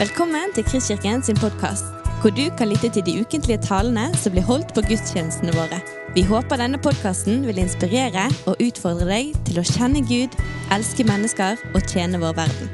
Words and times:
Velkommen 0.00 0.48
til 0.56 0.64
Kristkirken 0.64 1.20
sin 1.20 1.36
podkast, 1.36 1.84
hvor 2.22 2.32
du 2.32 2.46
kan 2.56 2.70
lytte 2.70 2.88
til 2.88 3.02
de 3.04 3.20
ukentlige 3.20 3.60
talene 3.60 4.06
som 4.16 4.32
blir 4.32 4.46
holdt 4.48 4.70
på 4.72 4.80
gudstjenestene 4.86 5.52
våre. 5.52 5.76
Vi 6.14 6.22
håper 6.24 6.56
denne 6.56 6.80
podkasten 6.80 7.42
vil 7.44 7.60
inspirere 7.60 8.22
og 8.48 8.62
utfordre 8.64 9.10
deg 9.10 9.34
til 9.44 9.60
å 9.60 9.66
kjenne 9.68 10.00
Gud, 10.08 10.38
elske 10.72 11.04
mennesker 11.04 11.60
og 11.74 11.84
tjene 11.84 12.22
vår 12.24 12.32
verden. 12.40 12.72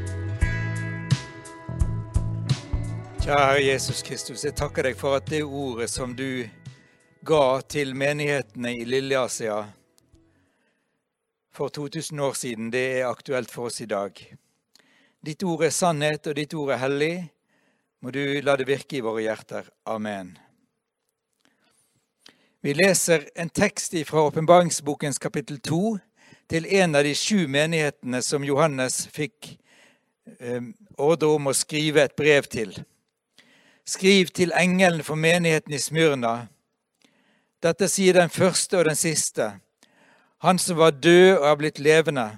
Kjære 3.27 3.59
Jesus 3.73 4.07
Kristus, 4.07 4.47
jeg 4.47 4.55
takker 4.63 4.87
deg 4.87 5.03
for 5.03 5.19
at 5.19 5.27
det 5.27 5.43
ordet 5.43 5.91
som 5.91 6.15
du 6.15 6.47
ga 7.27 7.45
til 7.67 7.99
menighetene 7.99 8.77
i 8.79 8.87
Lilleasia 8.87 9.65
for 11.51 11.75
2000 11.75 12.27
år 12.31 12.39
siden, 12.39 12.71
det 12.71 12.89
er 13.01 13.11
aktuelt 13.11 13.51
for 13.51 13.67
oss 13.67 13.83
i 13.83 13.91
dag. 13.91 14.15
Ditt 15.27 15.43
ord 15.43 15.65
er 15.67 15.73
sannhet, 15.75 16.29
og 16.31 16.37
ditt 16.39 16.53
ord 16.55 16.71
er 16.71 16.79
hellig. 16.79 17.15
Må 17.99 18.13
du 18.15 18.21
la 18.47 18.55
det 18.55 18.69
virke 18.69 19.01
i 19.01 19.03
våre 19.03 19.25
hjerter. 19.25 19.67
Amen. 19.91 20.37
Vi 22.63 22.75
leser 22.79 23.25
en 23.35 23.51
tekst 23.51 23.97
fra 24.07 24.23
åpenbaringsbokens 24.29 25.19
kapittel 25.19 25.59
2 25.59 25.97
til 26.47 26.69
en 26.79 26.95
av 26.95 27.03
de 27.03 27.17
sju 27.19 27.49
menighetene 27.51 28.23
som 28.23 28.47
Johannes 28.47 29.01
fikk 29.11 29.51
eh, 30.39 30.63
ordre 30.95 31.35
om 31.35 31.51
å 31.51 31.57
skrive 31.59 32.07
et 32.07 32.15
brev 32.15 32.47
til. 32.47 32.77
Skriv 33.83 34.31
til 34.31 34.55
engelen 34.55 35.03
for 35.03 35.19
menigheten 35.19 35.75
i 35.75 35.83
Smyrna. 35.83 36.37
Dette 37.63 37.91
sier 37.91 38.21
den 38.21 38.31
første 38.31 38.79
og 38.79 38.87
den 38.87 38.99
siste, 38.99 39.57
han 40.47 40.63
som 40.63 40.79
var 40.79 40.95
død 40.95 41.41
og 41.41 41.51
er 41.51 41.63
blitt 41.65 41.83
levende. 41.83 42.31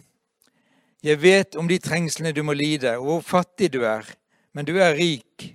Jeg 1.02 1.20
vet 1.22 1.54
om 1.54 1.68
de 1.70 1.78
trengslene 1.78 2.32
du 2.34 2.42
må 2.42 2.56
lide, 2.58 2.96
og 2.98 3.04
hvor 3.06 3.20
fattig 3.22 3.70
du 3.72 3.84
er, 3.86 4.06
men 4.52 4.66
du 4.66 4.74
er 4.82 4.96
rik. 4.98 5.52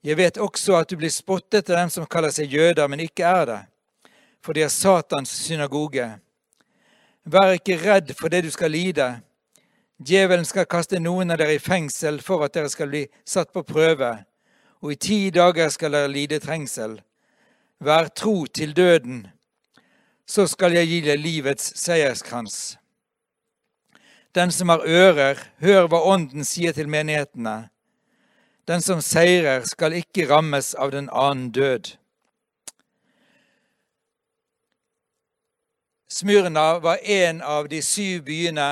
Jeg 0.00 0.16
vet 0.16 0.38
også 0.40 0.78
at 0.78 0.88
du 0.88 0.96
blir 0.96 1.12
spottet 1.12 1.68
av 1.68 1.82
dem 1.82 1.90
som 1.92 2.06
kaller 2.08 2.32
seg 2.32 2.52
jøder, 2.54 2.88
men 2.88 3.02
ikke 3.04 3.26
er 3.28 3.44
det, 3.50 3.58
for 4.40 4.56
de 4.56 4.64
er 4.64 4.72
Satans 4.72 5.32
synagoge. 5.44 6.06
Vær 7.26 7.56
ikke 7.58 7.76
redd 7.82 8.14
for 8.16 8.32
det 8.32 8.44
du 8.46 8.50
skal 8.54 8.72
lide. 8.72 9.08
Djevelen 9.98 10.46
skal 10.46 10.68
kaste 10.70 11.02
noen 11.02 11.34
av 11.34 11.40
dere 11.42 11.58
i 11.58 11.60
fengsel 11.60 12.22
for 12.24 12.44
at 12.46 12.54
dere 12.54 12.70
skal 12.72 12.88
bli 12.92 13.04
satt 13.28 13.52
på 13.52 13.64
prøve, 13.66 14.12
og 14.80 14.92
i 14.92 15.00
ti 15.00 15.20
dager 15.34 15.68
skal 15.74 15.98
dere 15.98 16.12
lide 16.12 16.40
trengsel. 16.40 16.96
Vær 17.82 18.08
tro 18.08 18.46
til 18.46 18.72
døden, 18.76 19.26
så 20.24 20.46
skal 20.48 20.78
jeg 20.78 20.88
gi 20.88 21.04
deg 21.10 21.20
livets 21.20 21.74
seierskrans. 21.82 22.76
Den 24.36 24.52
som 24.52 24.68
har 24.68 24.82
ører, 24.84 25.38
hør 25.64 25.86
hva 25.88 26.02
Ånden 26.12 26.44
sier 26.44 26.74
til 26.76 26.90
menighetene. 26.92 27.70
Den 28.68 28.82
som 28.84 29.00
seirer, 29.00 29.64
skal 29.64 29.96
ikke 29.96 30.26
rammes 30.28 30.74
av 30.74 30.92
den 30.92 31.08
annen 31.08 31.48
død. 31.56 31.94
Smyrna 36.12 36.78
var 36.84 37.00
en 37.02 37.40
av 37.40 37.70
de 37.72 37.80
syv 37.82 38.26
byene 38.28 38.68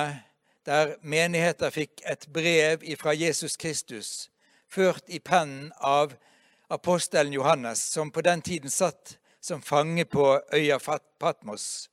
der 0.69 0.95
menigheter 1.01 1.73
fikk 1.73 2.05
et 2.13 2.29
brev 2.33 2.85
fra 3.01 3.17
Jesus 3.17 3.57
Kristus, 3.57 4.29
ført 4.69 5.09
i 5.09 5.19
pennen 5.19 5.73
av 5.81 6.13
apostelen 6.69 7.33
Johannes, 7.33 7.81
som 7.81 8.13
på 8.13 8.21
den 8.21 8.43
tiden 8.43 8.71
satt 8.71 9.17
som 9.41 9.63
fange 9.63 10.05
på 10.05 10.41
øya 10.53 10.79
Patmos. 11.19 11.89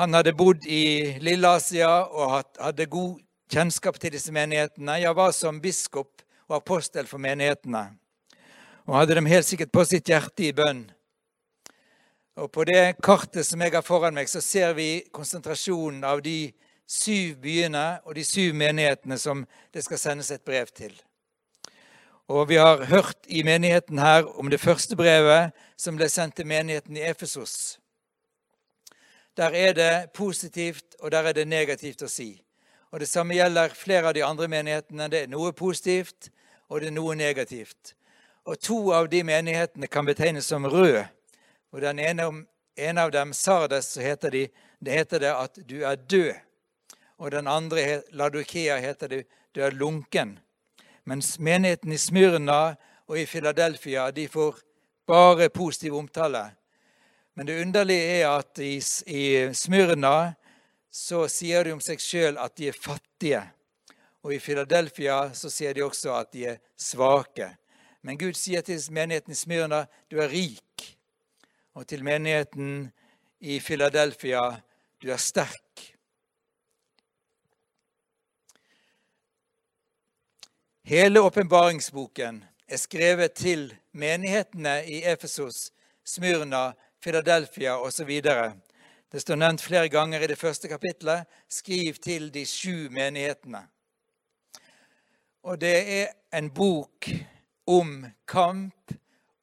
Han 0.00 0.14
hadde 0.16 0.32
bodd 0.32 0.64
i 0.64 1.18
Lilleasia 1.20 1.90
og 2.08 2.38
hadde 2.56 2.86
god 2.88 3.18
kjennskap 3.52 3.98
til 4.00 4.14
disse 4.14 4.32
menighetene. 4.32 4.94
Jeg 5.02 5.16
var 5.16 5.34
som 5.36 5.60
biskop 5.60 6.22
og 6.48 6.56
apostel 6.62 7.06
for 7.10 7.20
menighetene 7.20 7.90
og 8.86 8.96
hadde 8.96 9.14
dem 9.14 9.28
helt 9.30 9.46
sikkert 9.46 9.72
på 9.72 9.84
sitt 9.86 10.08
hjerte 10.10 10.48
i 10.48 10.54
bønn. 10.56 10.86
Og 12.40 12.48
På 12.50 12.64
det 12.64 12.96
kartet 13.04 13.46
som 13.46 13.60
jeg 13.60 13.74
har 13.74 13.84
foran 13.84 14.16
meg, 14.16 14.28
så 14.28 14.40
ser 14.40 14.72
vi 14.74 15.04
konsentrasjonen 15.12 16.02
av 16.04 16.22
de 16.24 16.52
syv 16.88 17.36
byene 17.44 18.00
og 18.06 18.16
de 18.16 18.24
syv 18.24 18.56
menighetene 18.56 19.18
som 19.20 19.44
det 19.72 19.84
skal 19.84 20.00
sendes 20.00 20.32
et 20.32 20.44
brev 20.44 20.72
til. 20.72 20.96
Og 22.32 22.48
Vi 22.48 22.56
har 22.56 22.84
hørt 22.88 23.28
i 23.28 23.42
menigheten 23.42 23.98
her 23.98 24.24
om 24.40 24.48
det 24.50 24.60
første 24.60 24.96
brevet 24.96 25.52
som 25.76 25.96
ble 25.96 26.08
sendt 26.08 26.36
til 26.36 26.48
menigheten 26.48 26.96
i 26.96 27.04
Efesos. 27.04 27.81
Der 29.36 29.50
er 29.50 29.72
det 29.72 30.12
positivt, 30.12 30.94
og 31.00 31.10
der 31.10 31.22
er 31.22 31.32
det 31.32 31.48
negativt 31.48 32.02
å 32.02 32.08
si. 32.08 32.42
Og 32.92 33.00
Det 33.00 33.08
samme 33.08 33.34
gjelder 33.34 33.68
flere 33.68 34.08
av 34.08 34.14
de 34.14 34.24
andre 34.24 34.48
menighetene. 34.48 35.08
Det 35.08 35.22
er 35.22 35.32
noe 35.32 35.52
positivt, 35.52 36.28
og 36.68 36.80
det 36.80 36.90
er 36.90 36.96
noe 36.96 37.14
negativt. 37.16 37.94
Og 38.44 38.58
To 38.60 38.92
av 38.92 39.08
de 39.08 39.22
menighetene 39.24 39.86
kan 39.86 40.04
betegnes 40.04 40.46
som 40.46 40.66
røde. 40.66 41.06
Og 41.72 41.80
den 41.80 41.98
ene, 41.98 42.44
ene 42.76 43.00
av 43.00 43.10
dem, 43.10 43.32
Sardes, 43.32 43.94
så 43.94 44.00
heter, 44.00 44.30
de, 44.30 44.48
det 44.80 44.92
heter 44.92 45.18
det 45.18 45.32
at 45.32 45.58
du 45.68 45.80
er 45.84 45.96
død. 45.96 46.34
Og 47.18 47.30
den 47.30 47.46
andre, 47.46 48.02
Ladokea, 48.12 48.76
heter 48.82 49.08
det 49.08 49.24
du 49.54 49.60
er 49.60 49.70
lunken. 49.70 50.38
Mens 51.04 51.38
menigheten 51.38 51.92
i 51.92 51.98
Smyrna 51.98 52.74
og 53.08 53.18
i 53.18 53.26
Philadelphia 53.26 54.10
de 54.10 54.28
får 54.28 54.60
bare 55.06 55.48
positiv 55.48 55.96
omtale. 55.96 56.50
Men 57.34 57.46
det 57.46 57.62
underlige 57.62 58.20
er 58.20 58.28
at 58.28 58.58
i, 58.58 58.76
i 59.06 59.54
Smyrna 59.54 60.34
så 60.92 61.24
sier 61.32 61.64
de 61.64 61.72
om 61.72 61.80
seg 61.80 62.00
sjøl 62.02 62.36
at 62.36 62.56
de 62.60 62.68
er 62.68 62.76
fattige. 62.76 63.40
Og 64.22 64.34
i 64.36 64.40
Philadelphia 64.42 65.32
så 65.34 65.50
sier 65.50 65.72
de 65.74 65.84
også 65.84 66.12
at 66.18 66.32
de 66.34 66.44
er 66.52 66.60
svake. 66.76 67.48
Men 68.02 68.18
Gud 68.20 68.36
sier 68.36 68.62
til 68.66 68.82
menigheten 68.92 69.32
i 69.32 69.38
Smyrna 69.38 69.86
du 70.12 70.20
er 70.20 70.28
rik. 70.30 70.84
Og 71.72 71.86
til 71.88 72.04
menigheten 72.04 72.90
i 73.40 73.58
Philadelphia 73.60 74.42
du 75.00 75.08
er 75.10 75.18
sterk. 75.18 75.88
Hele 80.84 81.22
åpenbaringsboken 81.22 82.42
er 82.68 82.76
skrevet 82.76 83.32
til 83.38 83.70
menighetene 83.92 84.82
i 84.84 85.00
Efesos, 85.08 85.70
Smyrna, 86.04 86.72
Philadelphia 87.02 87.78
osv. 87.78 88.10
Det 89.12 89.20
står 89.20 89.36
nevnt 89.36 89.62
flere 89.62 89.88
ganger 89.88 90.22
i 90.22 90.26
det 90.30 90.38
første 90.38 90.68
kapitlet. 90.68 91.26
Skriv 91.48 91.98
til 91.98 92.28
de 92.34 92.44
sju 92.46 92.88
menighetene. 92.94 93.64
Og 95.42 95.58
det 95.60 95.76
er 95.98 96.12
en 96.38 96.50
bok 96.54 97.08
om 97.66 98.04
kamp 98.26 98.94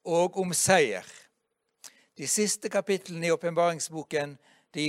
og 0.08 0.38
om 0.40 0.54
seier. 0.56 1.04
De 2.16 2.28
siste 2.28 2.72
kapitlene 2.72 3.28
i 3.28 3.34
åpenbaringsboken 3.34 4.38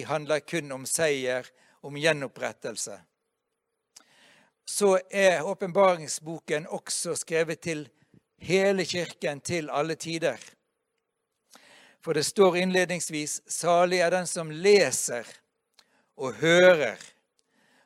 handler 0.08 0.40
kun 0.40 0.72
om 0.72 0.86
seier, 0.86 1.48
om 1.84 1.98
gjenopprettelse. 1.98 2.96
Så 4.66 5.00
er 5.12 5.44
åpenbaringsboken 5.44 6.68
også 6.68 7.16
skrevet 7.16 7.59
til 7.59 7.90
hele 8.38 8.86
Kirken 8.86 9.42
til 9.42 9.70
alle 9.70 9.96
tider. 9.96 10.40
For 12.02 12.14
det 12.14 12.24
står 12.24 12.58
innledningsvis 12.58 13.42
'Salig 13.46 14.00
er 14.00 14.10
den 14.10 14.28
som 14.28 14.52
leser 14.52 15.28
og 16.18 16.34
hører'. 16.34 17.14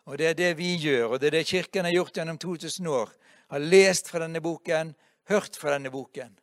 Og 0.06 0.18
det 0.18 0.28
er 0.28 0.34
det 0.34 0.58
vi 0.58 0.76
gjør, 0.76 1.06
og 1.06 1.22
det 1.22 1.28
er 1.28 1.32
det 1.32 1.48
Kirken 1.48 1.86
har 1.86 1.92
gjort 1.92 2.18
gjennom 2.18 2.38
2000 2.38 2.88
år. 2.88 3.10
Har 3.50 3.60
lest 3.60 4.10
fra 4.10 4.20
denne 4.20 4.42
boken, 4.42 4.96
hørt 5.28 5.56
fra 5.56 5.74
denne 5.74 5.92
boken. 5.92 6.40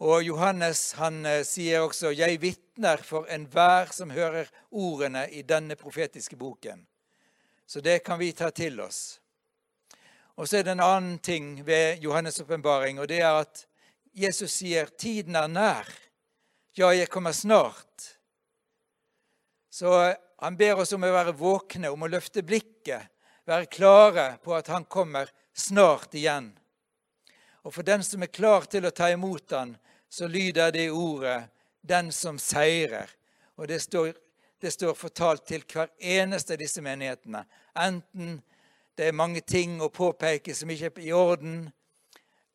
Og 0.00 0.22
Johannes 0.24 0.92
han 0.92 1.26
eh, 1.26 1.42
sier 1.44 1.80
også 1.80 2.10
'Jeg 2.10 2.40
vitner 2.40 2.96
for 2.96 3.26
enhver 3.26 3.92
som 3.92 4.10
hører 4.10 4.46
ordene 4.70 5.30
i 5.30 5.42
denne 5.42 5.76
profetiske 5.76 6.36
boken'. 6.36 6.86
Så 7.66 7.80
det 7.80 8.04
kan 8.04 8.18
vi 8.18 8.32
ta 8.32 8.50
til 8.50 8.80
oss. 8.80 9.20
Og 10.36 10.48
så 10.48 10.58
er 10.58 10.62
det 10.62 10.72
en 10.72 10.80
annen 10.80 11.18
ting 11.18 11.66
ved 11.66 11.98
Johannes' 12.04 12.40
åpenbaring, 12.42 13.00
og 13.00 13.08
det 13.08 13.20
er 13.20 13.40
at 13.40 13.66
Jesus 14.12 14.52
sier 14.52 14.86
'tiden 14.86 15.36
er 15.36 15.48
nær'. 15.48 15.92
Ja, 16.72 16.92
jeg 16.94 17.08
kommer 17.08 17.32
snart. 17.32 18.18
Så 19.70 20.14
han 20.38 20.56
ber 20.56 20.80
oss 20.80 20.92
om 20.92 21.04
å 21.04 21.12
være 21.12 21.36
våkne, 21.36 21.90
om 21.90 22.02
å 22.02 22.10
løfte 22.10 22.42
blikket, 22.42 23.10
være 23.46 23.66
klare 23.66 24.38
på 24.42 24.54
at 24.54 24.66
han 24.66 24.84
kommer 24.84 25.30
snart 25.54 26.14
igjen. 26.14 26.50
Og 27.62 27.74
for 27.74 27.82
den 27.82 28.02
som 28.02 28.22
er 28.22 28.32
klar 28.32 28.64
til 28.70 28.86
å 28.86 28.94
ta 28.94 29.10
imot 29.12 29.52
han, 29.52 29.76
så 30.08 30.26
lyder 30.26 30.72
det 30.72 30.90
ordet 30.90 31.50
'den 31.82 32.12
som 32.12 32.38
seirer'. 32.38 33.10
Og 33.56 33.68
det 33.68 33.80
står, 33.82 34.14
det 34.60 34.72
står 34.72 34.94
fortalt 34.94 35.46
til 35.46 35.62
hver 35.72 35.88
eneste 35.98 36.52
av 36.52 36.58
disse 36.58 36.80
menighetene. 36.80 37.44
Enten 37.76 38.42
det 38.96 39.08
er 39.08 39.12
mange 39.12 39.40
ting 39.40 39.80
å 39.80 39.88
påpeke 39.88 40.54
som 40.54 40.70
ikke 40.70 40.90
er 40.96 41.00
i 41.00 41.12
orden, 41.12 41.72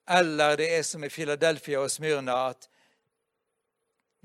eller 0.07 0.57
det 0.57 0.69
er 0.77 0.83
som 0.83 1.03
i 1.03 1.09
Philadelphia 1.09 1.79
og 1.79 1.91
Smyrna, 1.91 2.49
at 2.49 2.69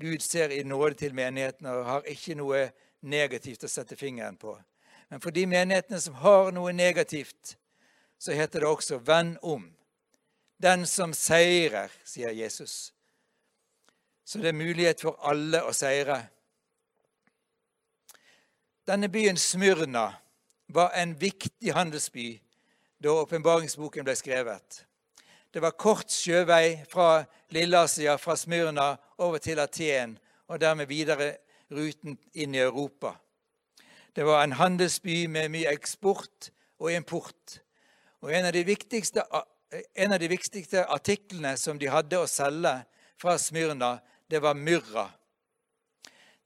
Gud 0.01 0.19
ser 0.19 0.49
i 0.49 0.63
nåde 0.63 0.93
til 0.93 1.13
menighetene 1.13 1.73
og 1.77 1.85
har 1.85 2.07
ikke 2.09 2.35
noe 2.37 2.67
negativt 3.01 3.65
å 3.65 3.69
sette 3.69 3.97
fingeren 3.97 4.37
på. 4.37 4.55
Men 5.09 5.21
for 5.21 5.33
de 5.35 5.45
menighetene 5.45 5.99
som 6.01 6.17
har 6.21 6.51
noe 6.55 6.73
negativt, 6.73 7.55
så 8.17 8.33
heter 8.33 8.59
det 8.59 8.67
også 8.67 8.97
'venn 8.97 9.37
om'. 9.43 9.73
Den 10.61 10.85
som 10.85 11.13
seirer, 11.13 11.89
sier 12.05 12.29
Jesus. 12.29 12.93
Så 14.25 14.37
det 14.37 14.47
er 14.47 14.53
mulighet 14.53 15.01
for 15.01 15.17
alle 15.21 15.63
å 15.63 15.73
seire. 15.73 16.29
Denne 18.87 19.09
byen 19.09 19.37
Smyrna 19.37 20.13
var 20.67 20.91
en 20.95 21.21
viktig 21.21 21.73
handelsby 21.73 22.41
da 23.03 23.09
åpenbaringsboken 23.09 24.05
ble 24.05 24.15
skrevet. 24.15 24.85
Det 25.51 25.59
var 25.59 25.75
kort 25.75 26.11
sjøvei 26.11 26.77
fra 26.87 27.25
Lilleasia, 27.51 28.15
fra 28.15 28.37
Smyrna, 28.39 28.95
over 29.17 29.37
til 29.37 29.59
Aten, 29.59 30.15
og 30.47 30.61
dermed 30.61 30.87
videre 30.87 31.33
ruten 31.71 32.15
inn 32.33 32.55
i 32.55 32.61
Europa. 32.63 33.17
Det 34.15 34.23
var 34.25 34.43
en 34.43 34.55
handelsby 34.55 35.25
med 35.27 35.51
mye 35.51 35.71
eksport 35.71 36.51
og 36.79 36.91
import. 36.93 37.59
Og 38.23 38.31
en 38.31 38.47
av 38.47 38.53
de 38.55 38.63
viktigste, 38.63 39.23
en 39.95 40.15
av 40.15 40.19
de 40.19 40.29
viktigste 40.31 40.85
artiklene 40.87 41.57
som 41.59 41.79
de 41.79 41.91
hadde 41.91 42.19
å 42.19 42.29
selge 42.31 42.73
fra 43.19 43.37
Smyrna, 43.39 43.97
det 44.31 44.39
var 44.43 44.55
myrra. 44.55 45.09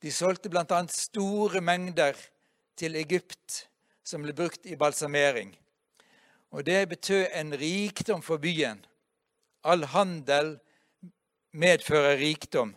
De 0.02 0.12
solgte 0.14 0.50
bl.a. 0.50 0.82
store 0.90 1.62
mengder 1.62 2.18
til 2.78 2.98
Egypt 2.98 3.68
som 4.06 4.26
ble 4.26 4.34
brukt 4.34 4.66
i 4.66 4.78
balsamering. 4.78 5.54
Og 6.54 6.66
det 6.66 6.84
betød 6.90 7.28
en 7.34 7.54
rikdom 7.58 8.22
for 8.26 8.42
byen. 8.42 8.82
All 9.66 9.86
handel 9.90 10.56
medfører 11.56 12.20
rikdom. 12.22 12.76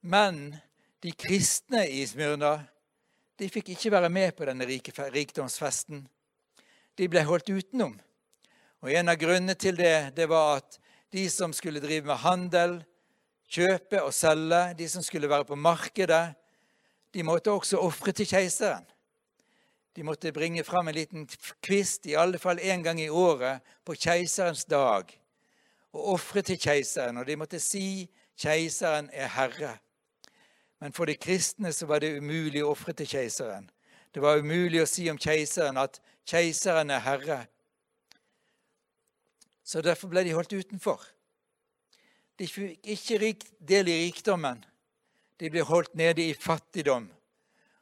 Men 0.00 0.56
de 1.04 1.12
kristne 1.12 1.84
i 1.88 2.06
Smyrna 2.08 2.56
de 3.40 3.48
fikk 3.48 3.70
ikke 3.72 3.92
være 3.92 4.10
med 4.12 4.34
på 4.36 4.44
denne 4.48 4.66
rikdomsfesten. 4.68 6.02
De 6.96 7.08
ble 7.08 7.22
holdt 7.24 7.48
utenom. 7.48 7.94
Og 8.80 8.92
En 8.92 9.08
av 9.08 9.16
grunnene 9.20 9.56
til 9.56 9.76
det, 9.76 10.12
det 10.16 10.28
var 10.28 10.60
at 10.60 10.78
de 11.12 11.24
som 11.32 11.52
skulle 11.52 11.80
drive 11.80 12.06
med 12.06 12.20
handel, 12.20 12.78
kjøpe 13.50 14.02
og 14.04 14.12
selge, 14.14 14.74
de 14.78 14.88
som 14.88 15.02
skulle 15.02 15.28
være 15.28 15.48
på 15.48 15.56
markedet, 15.56 16.34
de 17.12 17.24
måtte 17.26 17.50
også 17.50 17.80
ofre 17.80 18.12
til 18.12 18.28
keiseren. 18.28 18.84
De 19.96 20.04
måtte 20.06 20.32
bringe 20.32 20.64
fram 20.64 20.88
en 20.88 20.94
liten 20.94 21.26
kvist, 21.64 22.06
i 22.06 22.14
alle 22.14 22.38
fall 22.38 22.60
én 22.62 22.84
gang 22.84 23.00
i 23.00 23.08
året, 23.08 23.60
på 23.84 23.96
keiserens 23.98 24.64
dag, 24.64 25.10
og 25.92 26.08
ofre 26.14 26.42
til 26.42 26.58
keiseren. 26.60 27.16
Og 27.16 27.26
de 27.26 27.36
måtte 27.36 27.60
si 27.60 28.10
'Keiseren 28.40 29.10
er 29.12 29.28
herre'. 29.28 29.78
Men 30.80 30.92
for 30.92 31.04
de 31.04 31.14
kristne 31.14 31.72
så 31.72 31.86
var 31.86 31.98
det 31.98 32.16
umulig 32.18 32.62
å 32.64 32.70
ofre 32.70 32.92
til 32.92 33.06
keiseren. 33.06 33.70
Det 34.14 34.22
var 34.22 34.38
umulig 34.38 34.80
å 34.82 34.86
si 34.88 35.10
om 35.10 35.18
keiseren 35.18 35.76
at 35.76 36.00
'keiseren 36.24 36.90
er 36.90 37.00
herre'. 37.00 37.46
Så 39.64 39.82
derfor 39.82 40.08
ble 40.08 40.24
de 40.24 40.32
holdt 40.32 40.52
utenfor. 40.52 41.04
De 42.38 42.48
fikk 42.48 42.86
ikke 42.86 43.18
del 43.60 43.88
i 43.88 43.98
rikdommen. 44.06 44.64
De 45.38 45.50
ble 45.50 45.60
holdt 45.60 45.94
nede 45.94 46.24
i 46.24 46.34
fattigdom. 46.34 47.10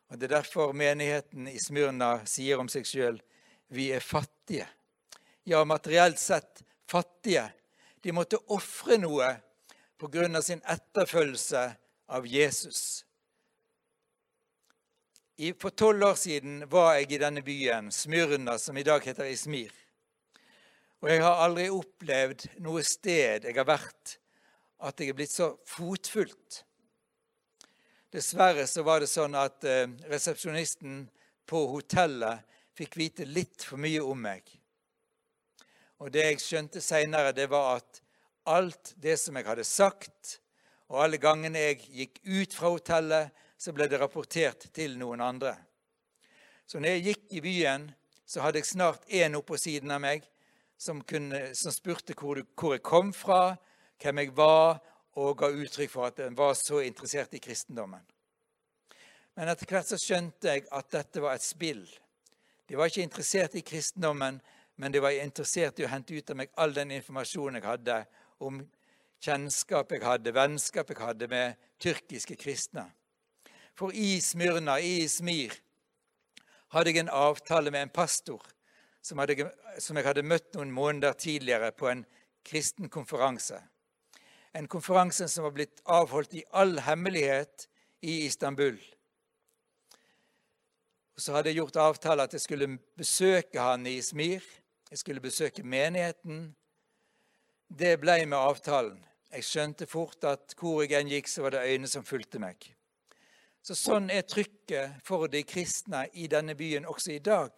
Og 0.08 0.18
Det 0.18 0.22
er 0.22 0.36
derfor 0.40 0.72
menigheten 0.72 1.48
i 1.48 1.58
Smyrna 1.58 2.26
sier 2.26 2.58
om 2.58 2.68
seg 2.68 2.86
sjøl 2.86 3.20
vi 3.68 3.90
er 3.92 4.00
fattige. 4.00 4.66
Ja, 5.44 5.64
materielt 5.64 6.18
sett 6.18 6.62
fattige. 6.88 7.52
De 8.02 8.14
måtte 8.14 8.40
ofre 8.54 8.98
noe 9.00 9.28
pga. 9.98 10.42
sin 10.42 10.62
etterfølgelse 10.64 11.76
av 12.08 12.26
Jesus. 12.26 13.04
For 15.58 15.70
tolv 15.70 16.02
år 16.02 16.14
siden 16.14 16.64
var 16.70 16.94
jeg 16.94 17.12
i 17.12 17.18
denne 17.18 17.42
byen, 17.42 17.92
Smyrna, 17.92 18.58
som 18.58 18.76
i 18.76 18.82
dag 18.82 19.04
heter 19.04 19.24
Ismir. 19.24 19.72
Og 20.98 21.10
jeg 21.10 21.22
har 21.22 21.44
aldri 21.44 21.68
opplevd 21.70 22.48
noe 22.58 22.82
sted 22.82 23.44
jeg 23.46 23.54
har 23.54 23.68
vært, 23.68 24.18
at 24.82 24.98
jeg 24.98 25.12
er 25.12 25.18
blitt 25.18 25.34
så 25.34 25.52
fotfulgt. 25.66 26.64
Dessverre 28.10 28.66
så 28.66 28.82
var 28.82 29.02
det 29.02 29.10
sånn 29.10 29.36
at 29.38 29.62
eh, 29.68 29.86
resepsjonisten 30.10 31.04
på 31.46 31.64
hotellet 31.70 32.42
fikk 32.78 32.96
vite 32.98 33.26
litt 33.28 33.62
for 33.66 33.80
mye 33.80 34.00
om 34.02 34.18
meg. 34.22 34.42
Og 35.98 36.12
det 36.14 36.24
jeg 36.24 36.42
skjønte 36.42 36.82
seinere, 36.84 37.34
det 37.34 37.48
var 37.50 37.80
at 37.80 38.02
alt 38.48 38.94
det 38.96 39.16
som 39.20 39.36
jeg 39.36 39.48
hadde 39.48 39.66
sagt, 39.66 40.38
og 40.88 41.02
alle 41.04 41.20
gangene 41.20 41.60
jeg 41.66 41.80
gikk 41.84 42.20
ut 42.24 42.54
fra 42.56 42.72
hotellet, 42.72 43.34
så 43.58 43.74
ble 43.74 43.88
det 43.90 43.98
rapportert 44.00 44.68
til 44.72 44.94
noen 45.00 45.20
andre. 45.20 45.56
Så 46.68 46.80
når 46.80 46.96
jeg 46.96 47.06
gikk 47.08 47.24
i 47.34 47.42
byen, 47.42 47.88
så 48.28 48.44
hadde 48.44 48.60
jeg 48.60 48.70
snart 48.70 49.08
én 49.08 49.36
oppå 49.38 49.58
siden 49.58 49.90
av 49.90 50.02
meg 50.04 50.26
som, 50.78 51.00
kunne, 51.02 51.48
som 51.58 51.74
spurte 51.74 52.14
hvor, 52.14 52.40
hvor, 52.54 52.76
jeg 52.76 52.84
kom 52.86 53.10
fra, 53.16 53.56
hvem 53.98 54.22
jeg 54.22 54.34
var, 54.36 54.78
og 55.18 55.40
ga 55.40 55.48
uttrykk 55.50 55.90
for 55.90 56.06
at 56.06 56.20
en 56.22 56.36
var 56.38 56.54
så 56.54 56.82
interessert 56.84 57.34
i 57.34 57.42
kristendommen. 57.42 58.04
Men 59.34 59.50
etter 59.50 59.70
hvert 59.70 59.88
så 59.90 59.98
skjønte 59.98 60.52
jeg 60.52 60.68
at 60.74 60.92
dette 60.94 61.22
var 61.24 61.34
et 61.34 61.46
spill. 61.46 61.82
De 62.68 62.78
var 62.78 62.90
ikke 62.90 63.06
interessert 63.06 63.56
i 63.58 63.64
kristendommen, 63.66 64.38
men 64.78 64.94
de 64.94 65.02
var 65.02 65.16
interessert 65.18 65.80
i 65.80 65.86
å 65.86 65.90
hente 65.90 66.14
ut 66.14 66.30
av 66.30 66.38
meg 66.38 66.52
all 66.54 66.74
den 66.74 66.92
informasjonen 66.94 67.58
jeg 67.58 67.66
hadde 67.66 67.96
om 68.46 68.60
kjennskap 69.24 69.90
jeg 69.92 70.04
hadde, 70.06 70.34
vennskap 70.34 70.92
jeg 70.92 71.00
hadde 71.02 71.28
med 71.30 71.58
tyrkiske 71.82 72.36
kristne. 72.38 72.84
For 73.74 73.94
i 73.94 74.20
Smyrna, 74.22 74.78
i 74.78 75.08
Smir, 75.10 75.56
hadde 76.74 76.92
jeg 76.92 77.02
en 77.02 77.10
avtale 77.14 77.72
med 77.74 77.88
en 77.88 77.94
pastor 77.94 78.42
som, 79.02 79.18
hadde, 79.18 79.48
som 79.82 79.98
jeg 79.98 80.06
hadde 80.06 80.26
møtt 80.26 80.54
noen 80.54 80.70
måneder 80.74 81.16
tidligere 81.18 81.72
på 81.74 81.90
en 81.90 82.04
kristen 82.46 82.90
konferanse. 82.92 83.58
En 84.54 84.68
konferanse 84.70 85.28
som 85.30 85.46
var 85.46 85.56
blitt 85.56 85.82
avholdt 85.84 86.38
i 86.38 86.44
all 86.56 86.78
hemmelighet 86.86 87.68
i 88.06 88.24
Istanbul. 88.26 88.78
Og 91.18 91.22
Så 91.22 91.34
hadde 91.34 91.50
jeg 91.50 91.58
gjort 91.58 91.82
avtale 91.82 92.28
at 92.28 92.34
jeg 92.34 92.46
skulle 92.46 92.76
besøke 92.98 93.58
han 93.58 93.86
i 93.90 93.98
Smir. 94.02 94.44
Jeg 94.90 94.98
skulle 94.98 95.20
besøke 95.20 95.62
menigheten. 95.62 96.56
Det 97.68 97.98
ble 98.00 98.24
med 98.26 98.38
avtalen. 98.38 98.98
Jeg 99.28 99.44
skjønte 99.44 99.86
fort 99.86 100.24
at 100.24 100.54
hvor 100.56 100.80
jeg 100.80 100.96
enn 100.96 101.10
gikk, 101.12 101.28
så 101.28 101.44
var 101.44 101.52
det 101.52 101.66
øyne 101.68 101.88
som 101.90 102.04
fulgte 102.04 102.40
meg. 102.40 102.64
Så 103.60 103.76
Sånn 103.76 104.08
er 104.08 104.24
trykket 104.24 105.02
for 105.04 105.28
de 105.28 105.42
kristne 105.44 106.06
i 106.16 106.24
denne 106.32 106.54
byen 106.56 106.88
også 106.88 107.12
i 107.18 107.20
dag. 107.20 107.52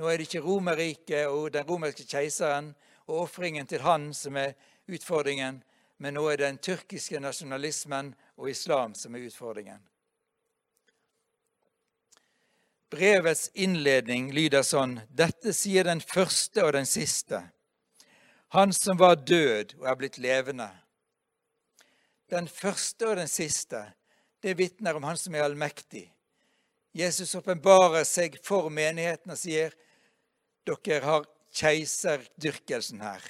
Nå 0.00 0.08
er 0.08 0.16
det 0.16 0.30
ikke 0.30 0.40
Romerriket 0.46 1.28
og 1.28 1.52
den 1.52 1.66
romerske 1.68 2.06
keiseren 2.08 2.72
og 3.04 3.26
ofringen 3.26 3.68
til 3.68 3.84
han 3.84 4.08
som 4.16 4.38
er 4.40 4.56
utfordringen, 4.88 5.60
men 6.00 6.16
nå 6.16 6.24
er 6.30 6.40
det 6.40 6.48
den 6.48 6.62
tyrkiske 6.64 7.20
nasjonalismen 7.20 8.14
og 8.40 8.48
islam 8.50 8.96
som 8.96 9.14
er 9.14 9.28
utfordringen. 9.28 9.84
Brevets 12.90 13.50
innledning 13.54 14.32
lyder 14.32 14.62
sånn.: 14.62 15.00
Dette 15.10 15.52
sier 15.56 15.84
den 15.84 16.00
første 16.00 16.64
og 16.64 16.74
den 16.76 16.86
siste, 16.86 17.40
han 18.54 18.72
som 18.72 18.98
var 19.00 19.16
død 19.16 19.74
og 19.80 19.86
er 19.90 19.96
blitt 19.98 20.18
levende. 20.22 20.68
Den 22.30 22.46
første 22.48 23.08
og 23.10 23.16
den 23.18 23.28
siste, 23.28 23.80
det 24.42 24.58
vitner 24.58 24.94
om 24.94 25.02
Han 25.02 25.18
som 25.18 25.34
er 25.34 25.42
allmektig. 25.44 26.06
Jesus 26.94 27.34
åpenbarer 27.34 28.04
seg 28.06 28.36
for 28.44 28.70
menigheten 28.70 29.32
og 29.34 29.40
sier 29.40 29.74
dere 30.64 31.00
har 31.02 31.26
keiserdyrkelsen 31.54 33.02
her. 33.02 33.24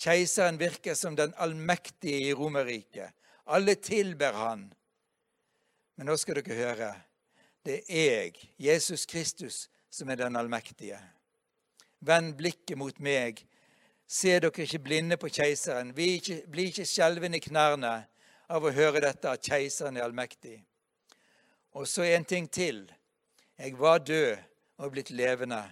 Keiseren 0.00 0.58
virker 0.58 0.96
som 0.98 1.16
den 1.16 1.34
allmektige 1.36 2.30
i 2.30 2.32
Romerriket. 2.34 3.12
Alle 3.44 3.74
tilber 3.76 4.32
han. 4.32 4.64
Men 5.96 6.08
nå 6.08 6.16
skal 6.18 6.40
dere 6.40 6.58
høre. 6.58 6.90
Det 7.64 7.82
er 7.88 8.22
jeg, 8.22 8.32
Jesus 8.58 9.06
Kristus, 9.06 9.68
som 9.90 10.10
er 10.10 10.18
den 10.18 10.36
allmektige. 10.36 10.98
Vend 12.00 12.34
blikket 12.36 12.78
mot 12.78 12.98
meg. 12.98 13.44
Se 14.06 14.34
dere 14.42 14.64
ikke 14.64 14.82
blinde 14.82 15.16
på 15.16 15.30
keiseren. 15.30 15.92
Bli 15.94 16.16
ikke, 16.18 16.40
bli 16.50 16.66
ikke 16.72 16.86
skjelvende 16.88 17.38
i 17.38 17.44
knærne 17.44 17.92
av 18.52 18.66
å 18.66 18.74
høre 18.74 19.00
dette 19.04 19.30
at 19.30 19.46
keiseren 19.46 19.96
er 19.96 20.08
allmektig. 20.08 20.58
Og 21.78 21.86
så 21.88 22.04
en 22.10 22.26
ting 22.28 22.50
til. 22.50 22.84
Jeg 23.58 23.78
var 23.78 24.02
død 24.02 24.36
og 24.82 24.92
blitt 24.92 25.12
levende. 25.14 25.62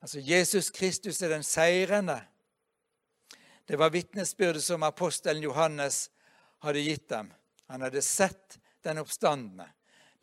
Altså, 0.00 0.20
Jesus 0.22 0.70
Kristus 0.70 1.20
er 1.22 1.34
den 1.34 1.42
seirende. 1.42 2.20
Det 3.68 3.78
var 3.78 3.90
vitnesbyrdet 3.90 4.62
som 4.62 4.86
apostelen 4.86 5.42
Johannes 5.42 6.06
hadde 6.62 6.84
gitt 6.86 7.08
dem. 7.10 7.32
Han 7.66 7.82
hadde 7.82 8.02
sett 8.02 8.60
den 8.86 9.02
oppstandende. 9.02 9.66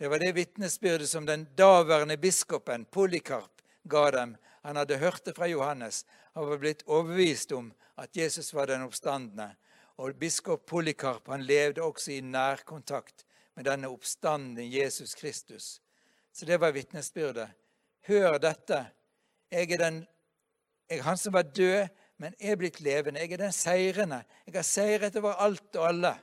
Det 0.03 0.10
var 0.10 0.19
det 0.19 0.31
vitnesbyrdet 0.31 1.10
som 1.10 1.25
den 1.25 1.45
daværende 1.55 2.17
biskopen 2.17 2.86
Polikarp 2.86 3.62
ga 3.88 4.12
dem. 4.12 4.33
Han 4.62 4.75
hadde 4.75 4.98
hørt 4.98 5.24
det 5.25 5.31
fra 5.38 5.48
Johannes. 5.48 6.01
Han 6.36 6.50
var 6.50 6.60
blitt 6.60 6.83
overbevist 6.91 7.51
om 7.55 7.69
at 7.95 8.12
Jesus 8.12 8.50
var 8.53 8.67
den 8.67 8.83
oppstandende. 8.83 9.53
Og 9.95 10.17
biskop 10.19 10.65
Polikarp 10.67 11.31
han 11.31 11.45
levde 11.48 11.81
også 11.88 12.12
i 12.12 12.19
nærkontakt 12.19 13.24
med 13.55 13.63
denne 13.63 13.88
oppstanden 13.88 14.67
Jesus 14.67 15.15
Kristus. 15.15 15.79
Så 16.33 16.45
det 16.45 16.60
var 16.60 16.75
vitnesbyrdet. 16.75 17.55
Hør 18.03 18.38
dette. 18.43 18.83
Jeg 19.51 19.72
er, 19.72 19.77
den, 19.86 20.03
Jeg 20.89 21.00
er 21.00 21.07
han 21.07 21.17
som 21.17 21.33
var 21.33 21.48
død, 21.48 21.88
men 22.17 22.36
er 22.41 22.60
blitt 22.60 22.81
levende. 22.81 23.24
Jeg 23.24 23.31
er 23.31 23.45
den 23.45 23.55
seirende. 23.55 24.25
Jeg 24.45 24.60
har 24.60 24.67
seiret 24.67 25.15
over 25.15 25.39
alt 25.39 25.75
og 25.75 25.88
alle. 25.88 26.17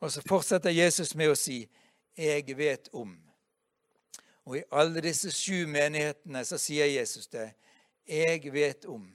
Og 0.00 0.12
så 0.12 0.22
fortsetter 0.28 0.70
Jesus 0.70 1.14
med 1.14 1.30
å 1.30 1.36
si, 1.36 1.68
'Jeg 2.16 2.56
vet 2.56 2.88
om'. 2.92 3.18
Og 4.44 4.56
i 4.58 4.64
alle 4.72 5.00
disse 5.00 5.30
sju 5.30 5.66
menighetene 5.66 6.44
så 6.44 6.58
sier 6.58 6.86
Jesus 6.86 7.26
det. 7.26 7.54
'Jeg 8.06 8.52
vet 8.52 8.84
om'. 8.84 9.12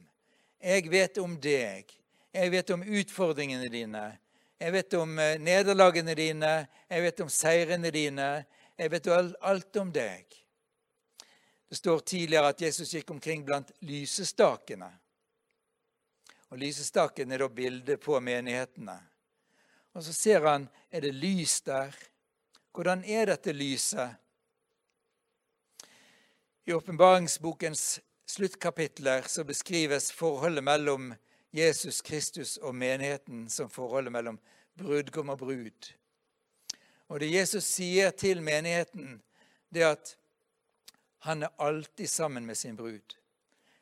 Jeg 0.62 0.92
vet 0.92 1.18
om 1.18 1.40
deg. 1.40 1.90
Jeg 2.34 2.52
vet 2.52 2.70
om 2.70 2.84
utfordringene 2.84 3.70
dine. 3.70 4.18
Jeg 4.60 4.74
vet 4.74 4.94
om 4.94 5.20
eh, 5.20 5.40
nederlagene 5.40 6.16
dine. 6.16 6.68
Jeg 6.90 7.02
vet 7.02 7.20
om 7.20 7.30
seirene 7.30 7.92
dine. 7.92 8.46
Jeg 8.78 8.92
vet 8.92 9.08
alt 9.08 9.76
om 9.76 9.92
deg. 9.92 10.26
Det 11.70 11.78
står 11.78 12.00
tidligere 12.00 12.48
at 12.54 12.62
Jesus 12.62 12.94
gikk 12.94 13.12
omkring 13.12 13.46
blant 13.46 13.72
lysestakene. 13.82 14.90
Og 16.54 16.60
Lysestaken 16.62 17.32
er 17.32 17.42
da 17.42 17.50
bildet 17.50 18.00
på 18.00 18.20
menighetene. 18.22 19.00
Og 19.94 20.04
så 20.04 20.14
ser 20.14 20.46
han 20.46 20.68
er 20.92 21.02
det 21.02 21.14
lys 21.14 21.62
der. 21.62 21.94
Hvordan 22.74 23.04
er 23.06 23.26
dette 23.30 23.54
lyset? 23.54 24.16
I 26.66 26.74
åpenbaringsbokens 26.74 28.00
sluttkapitler 28.26 29.28
så 29.28 29.44
beskrives 29.44 30.12
forholdet 30.12 30.64
mellom 30.64 31.14
Jesus 31.54 32.02
Kristus 32.02 32.58
og 32.58 32.76
menigheten 32.76 33.50
som 33.50 33.70
forholdet 33.70 34.12
mellom 34.12 34.40
brudgom 34.80 35.30
og 35.30 35.38
brud. 35.38 35.92
Og 37.08 37.20
det 37.20 37.34
Jesus 37.34 37.68
sier 37.68 38.10
til 38.18 38.42
menigheten, 38.42 39.20
det 39.70 39.84
er 39.84 39.92
at 39.94 40.16
han 41.28 41.44
er 41.44 41.54
alltid 41.62 42.08
sammen 42.08 42.46
med 42.46 42.56
sin 42.56 42.78
brud. 42.78 43.18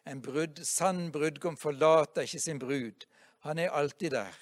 En 0.06 0.22
brud, 0.22 0.64
sann 0.66 1.12
brudgom 1.12 1.58
forlater 1.58 2.26
ikke 2.26 2.40
sin 2.40 2.60
brud. 2.60 3.06
Han 3.46 3.58
er 3.58 3.70
alltid 3.70 4.12
der. 4.12 4.36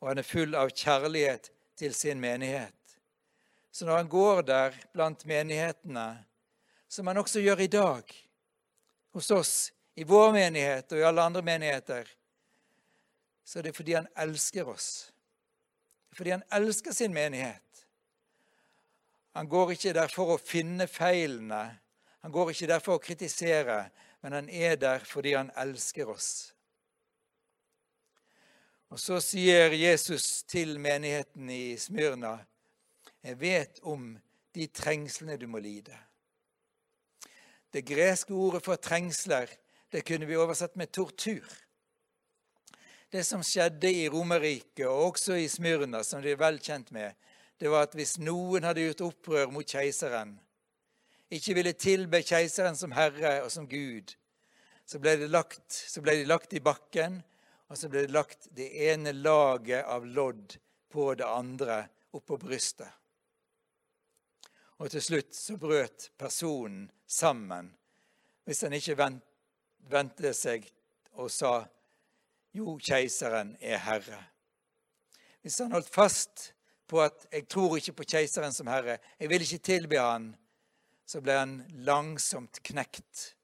Og 0.00 0.10
han 0.10 0.20
er 0.20 0.26
full 0.26 0.54
av 0.58 0.72
kjærlighet 0.74 1.50
til 1.76 1.94
sin 1.94 2.20
menighet. 2.20 2.74
Så 3.72 3.86
når 3.86 3.96
han 3.96 4.08
går 4.08 4.42
der 4.42 4.76
blant 4.92 5.26
menighetene, 5.28 6.24
som 6.88 7.06
han 7.06 7.20
også 7.20 7.42
gjør 7.44 7.60
i 7.60 7.72
dag 7.72 8.14
hos 9.12 9.30
oss, 9.30 9.54
i 9.96 10.04
vår 10.04 10.32
menighet 10.32 10.92
og 10.92 11.00
i 11.00 11.04
alle 11.08 11.24
andre 11.24 11.42
menigheter, 11.42 12.08
så 13.44 13.58
er 13.58 13.68
det 13.68 13.76
fordi 13.76 13.96
han 13.96 14.08
elsker 14.16 14.68
oss. 14.68 14.88
Fordi 16.16 16.30
han 16.30 16.44
elsker 16.52 16.92
sin 16.92 17.14
menighet. 17.14 17.62
Han 19.36 19.48
går 19.48 19.74
ikke 19.76 19.92
der 19.92 20.08
for 20.08 20.32
å 20.32 20.40
finne 20.40 20.88
feilene. 20.88 21.62
Han 22.24 22.32
går 22.32 22.54
ikke 22.54 22.68
der 22.72 22.80
for 22.80 22.96
å 22.96 23.02
kritisere, 23.04 23.90
men 24.24 24.32
han 24.32 24.48
er 24.48 24.78
der 24.80 25.04
fordi 25.04 25.36
han 25.36 25.52
elsker 25.60 26.08
oss. 26.08 26.55
Og 28.90 29.00
så 29.02 29.18
sier 29.20 29.74
Jesus 29.74 30.42
til 30.46 30.78
menigheten 30.80 31.50
i 31.50 31.76
Smyrna, 31.76 32.38
'Jeg 33.22 33.40
vet 33.40 33.80
om 33.82 34.18
de 34.54 34.66
trengslene 34.66 35.36
du 35.36 35.46
må 35.46 35.58
lide.' 35.58 35.98
Det 37.72 37.86
greske 37.86 38.32
ordet 38.34 38.62
for 38.64 38.76
trengsler 38.76 39.46
det 39.92 40.04
kunne 40.04 40.26
vi 40.26 40.36
oversatt 40.36 40.76
med 40.76 40.92
tortur. 40.92 41.44
Det 43.12 43.26
som 43.26 43.42
skjedde 43.42 43.92
i 43.92 44.08
Romerriket, 44.08 44.86
og 44.86 45.12
også 45.12 45.34
i 45.34 45.48
Smyrna, 45.48 46.02
som 46.02 46.22
de 46.22 46.30
er 46.30 46.40
vel 46.40 46.58
kjent 46.58 46.90
med, 46.92 47.12
det 47.60 47.70
var 47.70 47.86
at 47.86 47.94
hvis 47.94 48.18
noen 48.18 48.64
hadde 48.66 48.82
gjort 48.82 49.00
opprør 49.00 49.52
mot 49.54 49.66
keiseren, 49.66 50.40
ikke 51.30 51.54
ville 51.54 51.72
tilbe 51.72 52.22
keiseren 52.22 52.76
som 52.76 52.92
herre 52.92 53.42
og 53.42 53.50
som 53.52 53.68
Gud, 53.68 54.14
så 54.86 54.98
ble, 55.02 55.16
lagt, 55.26 55.72
så 55.72 56.02
ble 56.02 56.18
de 56.20 56.28
lagt 56.28 56.52
i 56.54 56.62
bakken, 56.62 57.22
og 57.68 57.78
så 57.78 57.88
ble 57.90 58.04
det 58.06 58.14
lagt 58.14 58.48
det 58.54 58.68
ene 58.88 59.12
laget 59.12 59.84
av 59.84 60.06
lodd 60.06 60.56
på 60.92 61.14
det 61.18 61.26
andre 61.26 61.80
oppå 62.16 62.38
brystet. 62.40 62.90
Og 64.76 64.90
til 64.92 65.02
slutt 65.02 65.34
så 65.34 65.56
brøt 65.58 66.10
personen 66.20 66.86
sammen 67.06 67.72
hvis 68.46 68.62
han 68.62 68.76
ikke 68.76 69.08
vendte 69.90 70.30
seg 70.36 70.68
og 71.16 71.30
sa 71.32 71.64
jo, 72.54 72.76
keiseren 72.78 73.56
er 73.60 73.80
herre. 73.82 74.20
Hvis 75.42 75.58
han 75.62 75.74
holdt 75.74 75.90
fast 75.92 76.52
på 76.86 77.02
at 77.02 77.26
'jeg 77.32 77.48
tror 77.48 77.76
ikke 77.76 77.92
på 77.92 78.04
keiseren 78.04 78.52
som 78.52 78.66
herre', 78.66 78.98
'jeg 79.18 79.28
vil 79.28 79.42
ikke 79.42 79.58
tilbe 79.58 79.98
han', 79.98 80.36
så 81.06 81.20
ble 81.20 81.32
han 81.32 81.66
langsomt 81.70 82.62
knekt. 82.62 83.34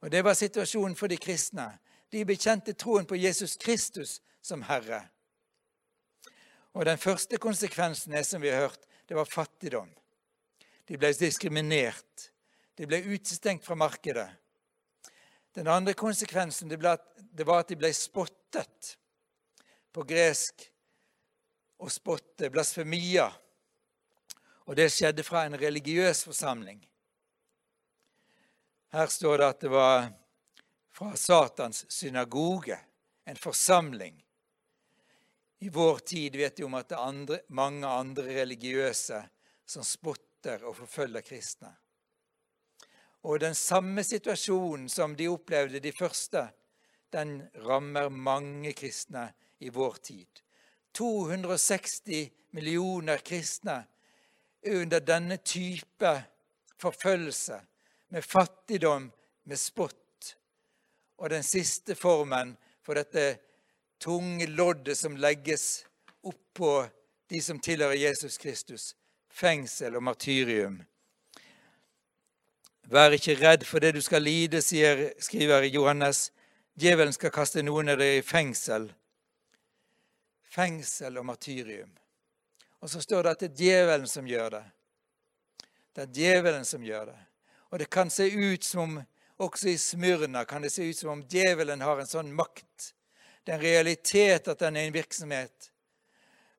Og 0.00 0.10
Det 0.10 0.24
var 0.24 0.34
situasjonen 0.34 0.96
for 0.96 1.06
de 1.06 1.16
kristne. 1.16 1.78
De 2.14 2.22
bekjente 2.22 2.76
troen 2.78 3.06
på 3.10 3.18
Jesus 3.18 3.56
Kristus 3.58 4.20
som 4.42 4.62
herre. 4.68 5.00
Og 6.74 6.84
Den 6.86 6.98
første 6.98 7.38
konsekvensen 7.42 8.14
er, 8.14 8.22
som 8.22 8.42
vi 8.42 8.52
har 8.54 8.68
hørt, 8.68 8.86
det 9.08 9.16
var 9.18 9.26
fattigdom. 9.26 9.90
De 10.86 10.98
ble 10.98 11.10
diskriminert. 11.18 12.30
De 12.78 12.86
ble 12.86 13.02
utestengt 13.02 13.66
fra 13.66 13.74
markedet. 13.78 14.28
Den 15.54 15.66
andre 15.70 15.94
konsekvensen 15.94 16.70
det, 16.70 16.78
ble, 16.82 16.96
det 17.18 17.46
var 17.46 17.62
at 17.62 17.70
de 17.70 17.78
ble 17.78 17.90
spottet. 17.94 18.94
På 19.94 20.06
gresk 20.06 20.68
å 21.78 21.90
spotte, 21.90 22.50
blasfemia. 22.50 23.28
Og 24.66 24.78
det 24.78 24.92
skjedde 24.94 25.26
fra 25.26 25.44
en 25.46 25.58
religiøs 25.58 26.24
forsamling. 26.26 26.82
Her 28.94 29.10
står 29.10 29.40
det 29.40 29.48
at 29.50 29.64
det 29.66 29.70
var 29.74 30.12
fra 30.94 31.16
Satans 31.16 31.90
synagoge, 31.90 32.78
en 33.24 33.36
forsamling. 33.36 34.24
I 35.58 35.68
vår 35.68 35.98
tid 35.98 36.36
vet 36.36 36.60
vi 36.60 36.64
om 36.64 36.74
at 36.78 36.88
det 36.88 36.94
er 36.94 37.08
andre, 37.08 37.38
mange 37.48 37.88
andre 37.88 38.26
religiøse 38.36 39.18
som 39.66 39.82
spotter 39.82 40.62
og 40.62 40.76
forfølger 40.78 41.24
kristne. 41.26 41.72
Og 43.26 43.40
den 43.42 43.56
samme 43.58 44.04
situasjonen 44.06 44.86
som 44.92 45.16
de 45.18 45.26
opplevde 45.32 45.80
de 45.82 45.92
første, 45.92 46.44
den 47.10 47.40
rammer 47.66 48.08
mange 48.08 48.74
kristne 48.78 49.26
i 49.58 49.72
vår 49.74 49.98
tid. 49.98 50.42
260 50.94 52.30
millioner 52.54 53.18
kristne 53.26 53.80
er 54.62 54.78
under 54.84 55.02
denne 55.02 55.40
type 55.42 56.14
forfølgelse, 56.78 57.60
med 58.14 58.22
fattigdom, 58.22 59.10
med 59.44 59.58
spott. 59.58 60.03
Og 61.24 61.30
den 61.30 61.42
siste 61.42 61.94
formen 61.96 62.50
for 62.84 63.00
dette 63.00 63.38
tunge 64.02 64.44
loddet 64.44 64.98
som 64.98 65.14
legges 65.16 65.86
oppå 66.20 66.82
de 67.32 67.40
som 67.40 67.56
tilhører 67.64 67.96
Jesus 67.96 68.36
Kristus, 68.36 68.90
fengsel 69.32 69.96
og 69.96 70.04
martyrium. 70.04 70.82
Vær 72.92 73.16
ikke 73.16 73.38
redd 73.40 73.64
for 73.64 73.80
det 73.80 73.94
du 73.96 74.02
skal 74.04 74.20
lide, 74.20 74.60
sier, 74.60 75.14
skriver 75.16 75.64
Johannes. 75.72 76.26
Djevelen 76.76 77.16
skal 77.16 77.32
kaste 77.32 77.64
noen 77.64 77.94
av 77.94 77.96
dere 78.02 78.18
i 78.18 78.26
fengsel. 78.26 78.90
Fengsel 80.52 81.16
og 81.16 81.24
martyrium. 81.24 81.88
Og 82.84 82.92
så 82.92 83.00
står 83.00 83.24
det 83.24 83.32
at 83.32 83.46
det 83.46 83.48
er 83.48 83.62
djevelen 83.62 84.10
som 84.12 84.28
gjør 84.28 84.58
det. 84.58 84.64
Det 85.96 86.04
er 86.04 86.14
djevelen 86.20 86.68
som 86.68 86.84
gjør 86.84 87.14
det. 87.14 87.18
Og 87.72 87.80
det 87.80 87.88
kan 87.88 88.12
se 88.12 88.28
ut 88.28 88.64
som 88.64 88.84
om 88.84 89.00
også 89.42 89.68
i 89.68 89.78
Smyrna 89.78 90.44
kan 90.44 90.62
det 90.62 90.70
se 90.70 90.86
ut 90.90 90.98
som 90.98 91.10
om 91.10 91.24
djevelen 91.28 91.82
har 91.82 92.00
en 92.00 92.10
sånn 92.10 92.32
makt. 92.34 92.92
Det 93.44 93.52
er 93.52 93.58
en 93.58 93.64
realitet 93.64 94.48
at 94.48 94.60
den 94.62 94.76
er 94.76 94.88
en 94.88 94.94
virksomhet. 94.94 95.70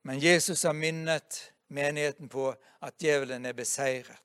Men 0.05 0.20
Jesus 0.20 0.63
har 0.63 0.75
minnet 0.77 1.39
menigheten 1.67 2.29
på 2.29 2.51
at 2.53 2.98
djevelen 3.01 3.46
er 3.46 3.55
beseiret. 3.58 4.22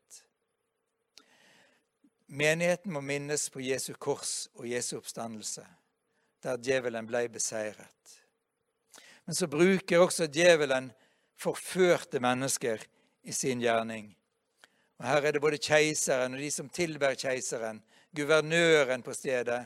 Menigheten 2.30 2.92
må 2.92 3.00
minnes 3.02 3.49
på 3.50 3.62
Jesu 3.64 3.95
kors 3.99 4.50
og 4.54 4.69
Jesu 4.71 4.99
oppstandelse, 5.00 5.64
der 6.45 6.61
djevelen 6.62 7.09
ble 7.09 7.25
beseiret. 7.33 8.21
Men 9.25 9.35
så 9.35 9.49
bruker 9.50 10.04
også 10.04 10.28
djevelen 10.30 10.92
forførte 11.40 12.21
mennesker 12.23 12.83
i 13.23 13.33
sin 13.33 13.62
gjerning. 13.62 14.12
Og 15.00 15.07
Her 15.09 15.26
er 15.26 15.33
det 15.33 15.42
både 15.42 15.59
keiseren 15.59 16.37
og 16.37 16.45
de 16.45 16.50
som 16.52 16.69
tilber 16.69 17.16
keiseren, 17.19 17.80
guvernøren 18.16 19.02
på 19.02 19.14
stedet, 19.14 19.60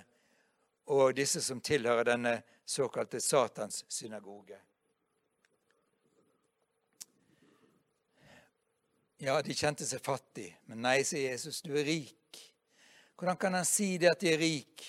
og 0.87 1.15
disse 1.17 1.41
som 1.43 1.63
tilhører 1.65 2.05
denne 2.05 2.35
såkalte 2.65 3.21
Satans 3.21 3.85
synagoge. 3.89 4.59
Ja, 9.25 9.39
de 9.41 9.55
kjente 9.57 9.87
seg 9.89 10.03
fattig, 10.05 10.51
men 10.69 10.83
nei, 10.85 10.99
sier 11.07 11.33
Jesus, 11.33 11.63
du 11.65 11.73
er 11.73 11.87
rik. 11.87 12.41
Hvordan 13.17 13.39
kan 13.41 13.55
han 13.57 13.65
si 13.69 13.95
det 13.97 14.11
at 14.11 14.21
de 14.21 14.33
er 14.35 14.43
rik? 14.43 14.85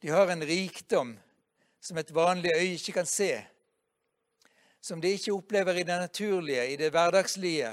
De 0.00 0.08
har 0.10 0.32
en 0.32 0.42
rikdom 0.42 1.12
som 1.80 2.00
et 2.00 2.10
vanlig 2.14 2.50
øye 2.56 2.72
ikke 2.74 2.96
kan 2.98 3.06
se, 3.06 3.34
som 4.80 5.00
de 5.00 5.12
ikke 5.12 5.34
opplever 5.36 5.76
i 5.76 5.84
det 5.84 5.98
naturlige, 6.00 6.64
i 6.72 6.78
det 6.80 6.88
hverdagslige, 6.90 7.70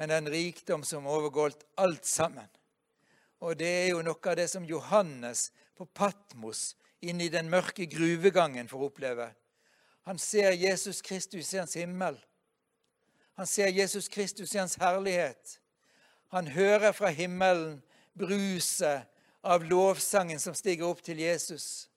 men 0.00 0.10
en 0.10 0.30
rikdom 0.32 0.82
som 0.84 1.06
overgår 1.06 1.52
alt 1.76 2.08
sammen. 2.08 2.48
Og 3.42 3.58
det 3.58 3.68
er 3.68 3.88
jo 3.90 4.02
noe 4.06 4.30
av 4.30 4.36
det 4.38 4.46
som 4.52 4.66
Johannes 4.66 5.48
på 5.74 5.86
Patmos, 5.90 6.76
inne 7.02 7.26
i 7.26 7.32
den 7.32 7.48
mørke 7.50 7.88
gruvegangen, 7.90 8.68
får 8.70 8.84
oppleve. 8.86 9.32
Han 10.06 10.18
ser 10.18 10.54
Jesus 10.54 11.02
Kristus 11.02 11.50
i 11.54 11.58
hans 11.58 11.74
himmel. 11.74 12.18
Han 13.34 13.46
ser 13.46 13.72
Jesus 13.74 14.08
Kristus 14.08 14.54
i 14.54 14.60
hans 14.60 14.76
herlighet. 14.78 15.58
Han 16.30 16.46
hører 16.54 16.94
fra 16.94 17.10
himmelen 17.10 17.80
bruset 18.14 19.08
av 19.42 19.64
lovsangen 19.66 20.38
som 20.40 20.54
stiger 20.54 20.86
opp 20.86 21.02
til 21.02 21.18
Jesus. 21.18 21.88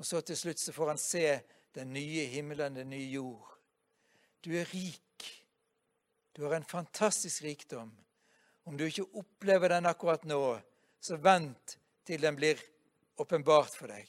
Og 0.00 0.08
så 0.08 0.22
til 0.24 0.38
slutt 0.38 0.60
så 0.60 0.72
får 0.72 0.94
han 0.94 1.00
se 1.00 1.26
den 1.76 1.92
nye 1.92 2.24
himmelen, 2.32 2.80
den 2.80 2.90
nye 2.90 3.10
jord. 3.12 3.48
Du 4.44 4.54
er 4.56 4.68
rik. 4.72 5.28
Du 6.36 6.46
har 6.46 6.56
en 6.56 6.64
fantastisk 6.64 7.44
rikdom. 7.44 7.92
Om 8.64 8.76
du 8.76 8.86
ikke 8.86 9.08
opplever 9.18 9.68
den 9.74 9.86
akkurat 9.90 10.24
nå, 10.24 10.58
så 11.00 11.16
vent 11.18 11.78
til 12.06 12.20
den 12.22 12.36
blir 12.38 12.60
åpenbart 13.20 13.74
for 13.74 13.90
deg. 13.90 14.08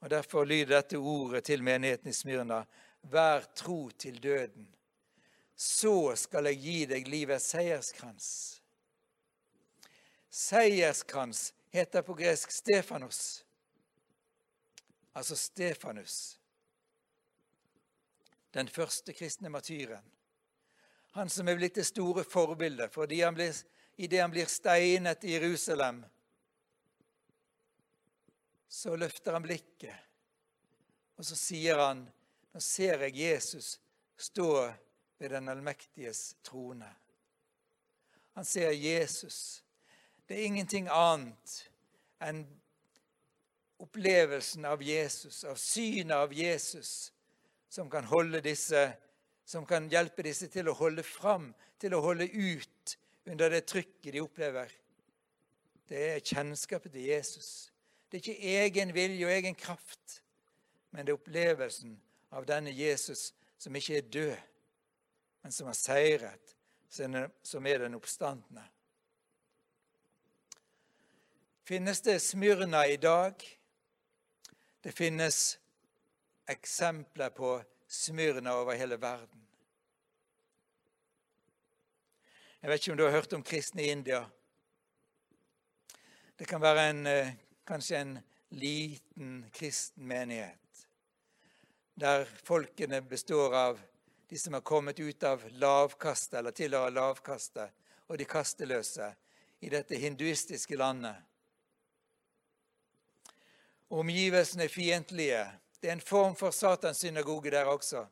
Og 0.00 0.10
Derfor 0.10 0.44
lyder 0.44 0.76
dette 0.76 0.98
ordet 0.98 1.44
til 1.44 1.62
menigheten 1.62 2.10
i 2.10 2.14
Smyrna. 2.14 2.62
Vær 3.02 3.48
tro 3.56 3.90
til 3.90 4.22
døden. 4.22 4.68
Så 5.56 6.14
skal 6.16 6.46
jeg 6.50 6.60
gi 6.62 6.78
deg 6.86 7.08
livets 7.10 7.48
seierskrans. 7.50 8.28
Seierskrans 10.30 11.52
heter 11.74 12.02
på 12.02 12.14
gresk 12.14 12.50
Stefanos, 12.50 13.44
altså 15.14 15.36
Stefanus. 15.36 16.38
Den 18.54 18.68
første 18.68 19.12
kristne 19.12 19.48
martyren. 19.48 20.04
Han 21.16 21.30
som 21.30 21.48
er 21.48 21.56
blitt 21.56 21.78
det 21.78 21.86
store 21.88 22.24
forbildet 22.24 22.92
fordi 22.92 23.22
han 23.22 23.34
blir, 23.34 23.56
idet 23.96 24.20
han 24.20 24.32
blir 24.32 24.50
steinet 24.50 25.24
i 25.24 25.34
Jerusalem. 25.36 26.04
Så 28.68 28.96
løfter 28.96 29.32
han 29.32 29.42
blikket, 29.42 29.94
og 31.16 31.24
så 31.24 31.36
sier 31.36 31.80
han 31.80 32.06
Nå 32.48 32.62
ser 32.64 33.02
jeg 33.04 33.16
Jesus 33.20 33.74
stå 34.16 34.72
ved 35.20 35.30
den 35.30 35.50
allmektiges 35.52 36.36
trone. 36.42 36.88
Han 38.34 38.44
ser 38.44 38.72
Jesus. 38.72 39.62
Det 40.26 40.38
er 40.38 40.46
ingenting 40.48 40.88
annet 40.88 41.54
enn 42.24 42.40
opplevelsen 43.78 44.64
av 44.64 44.82
Jesus, 44.82 45.44
av 45.44 45.54
synet 45.60 46.16
av 46.16 46.32
Jesus, 46.34 47.12
som 47.68 47.90
kan 47.90 48.08
holde 48.08 48.40
disse 48.42 48.88
som 49.48 49.64
kan 49.66 49.86
hjelpe 49.88 50.26
disse 50.26 50.50
til 50.52 50.68
å 50.68 50.76
holde 50.76 51.02
fram, 51.06 51.48
til 51.80 51.94
å 51.96 52.02
holde 52.04 52.26
ut 52.28 52.96
under 53.28 53.48
det 53.52 53.62
trykket 53.70 54.12
de 54.12 54.20
opplever. 54.20 54.72
Det 55.88 56.02
er 56.10 56.20
kjennskapet 56.20 56.92
til 56.92 57.06
Jesus. 57.08 57.70
Det 58.08 58.18
er 58.18 58.24
ikke 58.26 58.52
egen 58.60 58.92
vilje 58.92 59.24
og 59.24 59.32
egen 59.32 59.56
kraft, 59.56 60.18
men 60.92 61.06
det 61.06 61.14
er 61.14 61.20
opplevelsen 61.20 61.94
av 62.36 62.44
denne 62.48 62.74
Jesus 62.76 63.30
som 63.56 63.76
ikke 63.76 63.96
er 63.96 64.10
død, 64.12 64.36
men 65.44 65.54
som 65.54 65.70
har 65.70 65.78
seiret, 65.80 66.54
som 66.92 67.66
er 67.68 67.80
den 67.86 67.96
oppstandende. 67.96 68.66
Finnes 71.68 72.04
det 72.04 72.18
Smyrna 72.24 72.84
i 72.88 73.00
dag? 73.00 73.40
Det 74.84 74.92
finnes 74.96 75.58
eksempler 76.48 77.32
på 77.32 77.56
Smyrna 77.88 78.54
over 78.54 78.76
hele 78.76 79.00
verden. 79.00 79.44
Jeg 82.60 82.70
vet 82.70 82.80
ikke 82.82 82.92
om 82.92 82.98
du 82.98 83.04
har 83.04 83.14
hørt 83.14 83.32
om 83.32 83.42
kristne 83.42 83.82
i 83.82 83.90
India. 83.90 84.24
Det 86.38 86.46
kan 86.48 86.60
være 86.60 86.90
en, 86.90 87.06
eh, 87.06 87.34
kanskje 87.66 88.00
en 88.00 88.18
liten 88.50 89.50
kristen 89.52 90.06
menighet, 90.06 90.86
der 91.94 92.24
folkene 92.24 93.02
består 93.02 93.54
av 93.54 93.80
de 94.28 94.38
som 94.38 94.52
har 94.52 94.60
kommet 94.60 95.00
ut 95.00 95.22
av 95.22 95.48
lavkastet, 95.50 96.38
eller 96.38 96.50
tilhører 96.50 96.90
lavkastet, 96.90 97.70
og 98.08 98.18
de 98.18 98.24
kasteløse 98.24 99.14
i 99.60 99.68
dette 99.68 99.96
hinduistiske 99.96 100.76
landet. 100.76 101.16
Omgivelsene 103.90 104.64
er 104.64 104.68
fiendtlige. 104.72 105.42
Det 105.80 105.88
er 105.88 105.92
en 105.92 106.00
form 106.00 106.36
for 106.36 106.50
Satans 106.50 106.98
synagoge 106.98 107.50
der 107.50 107.64
også. 107.70 108.06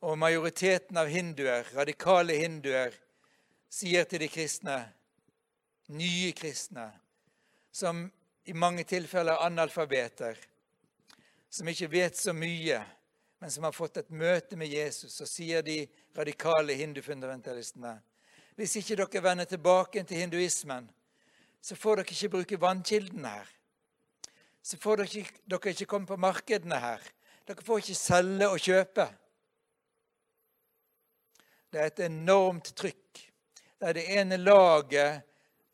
Og 0.00 0.18
majoriteten 0.18 0.96
av 0.96 1.10
hinduer, 1.12 1.66
radikale 1.76 2.38
hinduer, 2.40 2.94
sier 3.70 4.04
til 4.08 4.24
de 4.24 4.28
kristne, 4.28 4.78
nye 5.94 6.32
kristne, 6.32 6.88
som 7.72 8.06
i 8.44 8.52
mange 8.56 8.84
tilfeller 8.84 9.36
er 9.36 9.46
analfabeter, 9.46 10.38
som 11.50 11.68
ikke 11.68 11.90
vet 11.92 12.18
så 12.18 12.32
mye, 12.34 12.80
men 13.40 13.50
som 13.50 13.64
har 13.64 13.76
fått 13.76 14.00
et 14.00 14.10
møte 14.10 14.56
med 14.56 14.72
Jesus, 14.72 15.14
så 15.14 15.26
sier 15.28 15.62
de 15.62 15.84
radikale 16.16 16.74
hindufundamentalistene 16.80 17.98
hvis 18.60 18.76
ikke 18.76 18.96
dere 19.00 19.22
vender 19.24 19.46
tilbake 19.48 20.02
til 20.04 20.20
hinduismen, 20.20 20.90
så 21.64 21.76
får 21.76 22.02
dere 22.02 22.12
ikke 22.12 22.28
bruke 22.28 22.60
vannkilden 22.60 23.24
her. 23.24 23.46
Så 24.62 24.76
får 24.80 25.00
dere 25.00 25.22
ikke, 25.22 25.40
dere 25.48 25.72
ikke 25.74 25.88
komme 25.88 26.08
på 26.08 26.18
markedene 26.20 26.78
her. 26.80 27.02
Dere 27.48 27.64
får 27.64 27.82
ikke 27.82 27.98
selge 27.98 28.48
og 28.48 28.60
kjøpe. 28.60 29.06
Det 31.70 31.80
er 31.80 31.90
et 31.90 32.04
enormt 32.06 32.72
trykk. 32.76 33.24
Det 33.80 33.88
er 33.88 33.96
det 33.96 34.06
ene 34.20 34.36
laget 34.40 35.26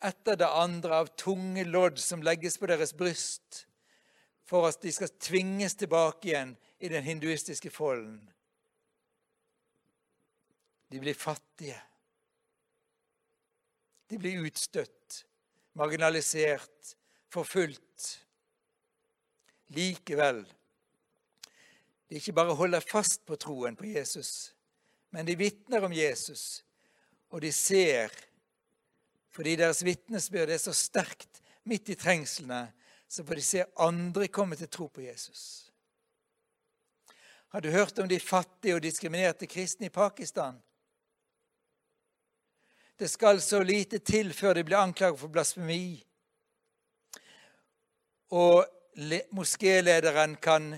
etter 0.06 0.36
det 0.38 0.48
andre 0.48 1.00
av 1.02 1.10
tunge 1.18 1.64
lodd 1.66 1.98
som 1.98 2.22
legges 2.22 2.58
på 2.60 2.68
deres 2.70 2.92
bryst 2.94 3.64
for 4.46 4.68
at 4.68 4.78
de 4.82 4.92
skal 4.94 5.10
tvinges 5.18 5.74
tilbake 5.74 6.30
igjen 6.30 6.52
i 6.78 6.90
den 6.92 7.02
hinduistiske 7.02 7.72
folden. 7.74 8.20
De 10.92 11.00
blir 11.02 11.16
fattige. 11.18 11.78
De 14.06 14.18
blir 14.22 14.44
utstøtt, 14.46 15.24
marginalisert, 15.74 16.94
forfulgt. 17.32 18.20
Likevel 19.74 20.44
De 22.06 22.20
ikke 22.20 22.34
bare 22.36 22.54
holder 22.54 22.84
fast 22.86 23.24
på 23.26 23.34
troen 23.40 23.74
på 23.74 23.88
Jesus, 23.90 24.54
men 25.10 25.26
de 25.26 25.34
vitner 25.34 25.82
om 25.82 25.94
Jesus, 25.94 26.62
og 27.34 27.42
de 27.42 27.50
ser, 27.50 28.12
fordi 29.34 29.56
deres 29.58 29.82
vitnesbyrd 29.82 30.52
er 30.54 30.60
så 30.62 30.74
sterkt 30.76 31.40
midt 31.66 31.90
i 31.90 31.96
trengslene, 31.98 32.68
så 33.08 33.24
får 33.26 33.40
de 33.40 33.46
se 33.48 33.64
andre 33.82 34.28
komme 34.30 34.54
til 34.58 34.70
tro 34.70 34.86
på 34.86 35.02
Jesus. 35.02 35.66
Har 37.48 37.60
du 37.60 37.70
hørt 37.70 37.98
om 37.98 38.08
de 38.08 38.20
fattige 38.20 38.74
og 38.78 38.82
diskriminerte 38.82 39.46
kristne 39.50 39.90
i 39.90 39.94
Pakistan? 39.94 40.58
Det 42.98 43.10
skal 43.10 43.40
så 43.42 43.62
lite 43.62 43.98
til 43.98 44.32
før 44.32 44.54
de 44.54 44.64
blir 44.64 44.78
anklaget 44.78 45.18
for 45.20 45.28
blasfemi. 45.28 46.04
Og 48.30 48.64
moskélederen 49.30 50.36
kan 50.36 50.70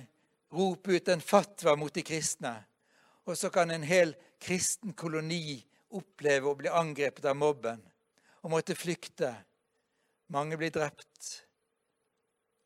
rope 0.52 0.92
ut 0.92 1.08
en 1.08 1.20
fatwa 1.20 1.76
mot 1.76 1.94
de 1.94 2.02
kristne. 2.02 2.54
Og 3.24 3.36
så 3.38 3.50
kan 3.50 3.70
en 3.70 3.82
hel 3.82 4.14
kristen 4.40 4.94
koloni 4.96 5.58
oppleve 5.94 6.48
å 6.48 6.56
bli 6.58 6.70
angrepet 6.72 7.26
av 7.28 7.36
mobben 7.36 7.80
og 8.42 8.52
måtte 8.52 8.76
flykte. 8.78 9.32
Mange 10.32 10.56
blir 10.60 10.72
drept. 10.72 11.44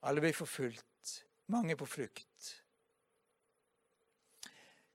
Alle 0.03 0.21
blir 0.21 0.35
forfulgt. 0.35 0.87
Mange 1.47 1.77
på 1.77 1.87
flukt. 1.87 2.29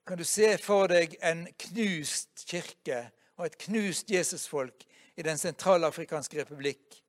Kan 0.07 0.17
du 0.17 0.23
se 0.23 0.53
for 0.63 0.87
deg 0.87 1.17
en 1.21 1.45
knust 1.67 2.45
kirke 2.47 3.09
og 3.37 3.45
et 3.45 3.57
knust 3.67 4.09
Jesusfolk 4.11 4.85
i 5.17 5.25
Den 5.25 5.37
sentralafrikanske 5.37 6.39
republikk? 6.39 7.01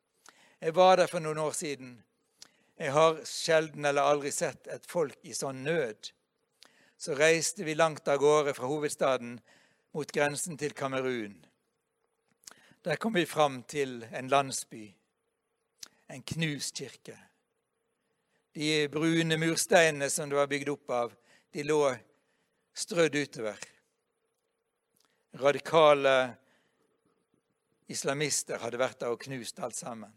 Jeg 0.60 0.74
var 0.74 0.96
der 0.98 1.06
for 1.06 1.22
noen 1.22 1.38
år 1.38 1.54
siden. 1.54 1.92
Jeg 2.78 2.94
har 2.94 3.18
sjelden 3.26 3.84
eller 3.90 4.06
aldri 4.06 4.30
sett 4.32 4.68
et 4.70 4.86
folk 4.86 5.18
i 5.26 5.34
sånn 5.34 5.64
nød 5.66 6.12
så 6.98 7.14
reiste 7.14 7.64
vi 7.64 7.74
langt 7.74 8.08
av 8.08 8.18
gårde 8.18 8.54
fra 8.54 8.66
hovedstaden 8.66 9.36
mot 9.94 10.12
grensen 10.12 10.58
til 10.58 10.74
Kamerun. 10.74 11.36
Der 12.82 12.98
kom 12.98 13.14
vi 13.14 13.24
fram 13.26 13.62
til 13.62 14.02
en 14.10 14.30
landsby, 14.30 14.82
en 16.10 16.22
knust 16.22 16.74
kirke. 16.74 17.14
De 18.54 18.88
brune 18.90 19.38
mursteinene 19.38 20.10
som 20.10 20.30
det 20.30 20.40
var 20.40 20.50
bygd 20.50 20.72
opp 20.74 20.90
av, 20.90 21.14
de 21.54 21.62
lå 21.62 21.82
strødd 22.74 23.14
utover. 23.14 23.62
Radikale 25.38 26.16
islamister 27.86 28.58
hadde 28.58 28.80
vært 28.80 29.04
der 29.04 29.14
og 29.14 29.22
knust 29.22 29.62
alt 29.62 29.78
sammen. 29.78 30.10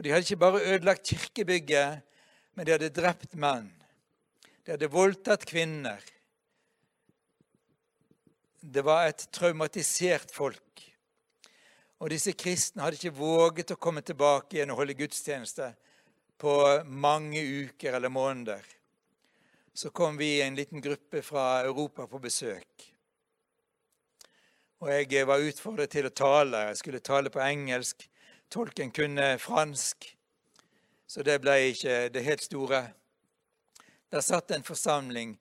Og 0.00 0.04
De 0.04 0.14
hadde 0.14 0.24
ikke 0.24 0.40
bare 0.40 0.60
ødelagt 0.64 1.10
kirkebygget, 1.10 2.00
men 2.56 2.64
de 2.64 2.72
hadde 2.72 2.88
drept 2.88 3.34
menn. 3.36 3.66
De 4.64 4.72
hadde 4.72 4.88
voldtatt 4.88 5.42
kvinner. 5.44 6.00
Det 8.64 8.80
var 8.80 9.10
et 9.10 9.26
traumatisert 9.28 10.32
folk. 10.32 10.80
Og 12.00 12.08
disse 12.14 12.32
kristne 12.32 12.80
hadde 12.80 12.96
ikke 12.96 13.12
våget 13.18 13.74
å 13.74 13.76
komme 13.76 14.00
tilbake 14.00 14.56
igjen 14.56 14.72
og 14.72 14.80
holde 14.80 14.96
gudstjeneste 14.96 15.68
på 16.40 16.54
mange 16.88 17.42
uker 17.68 17.98
eller 17.98 18.08
måneder. 18.08 18.64
Så 19.76 19.92
kom 19.92 20.16
vi 20.16 20.38
en 20.40 20.56
liten 20.56 20.80
gruppe 20.80 21.20
fra 21.20 21.60
Europa 21.66 22.06
på 22.08 22.22
besøk. 22.24 22.86
Og 24.80 24.88
jeg 24.96 25.28
var 25.28 25.44
utfordret 25.44 25.92
til 25.92 26.08
å 26.08 26.14
tale. 26.24 26.70
Jeg 26.70 26.80
skulle 26.80 27.04
tale 27.04 27.28
på 27.28 27.44
engelsk. 27.44 28.08
Tolken 28.50 28.90
kunne 28.90 29.38
fransk. 29.38 30.16
Så 31.06 31.22
det 31.22 31.40
ble 31.42 31.56
ikke 31.70 32.08
det 32.10 32.24
helt 32.26 32.42
store. 32.42 32.82
Der 34.10 34.22
satt 34.26 34.50
en 34.50 34.66
forsamling. 34.66 35.36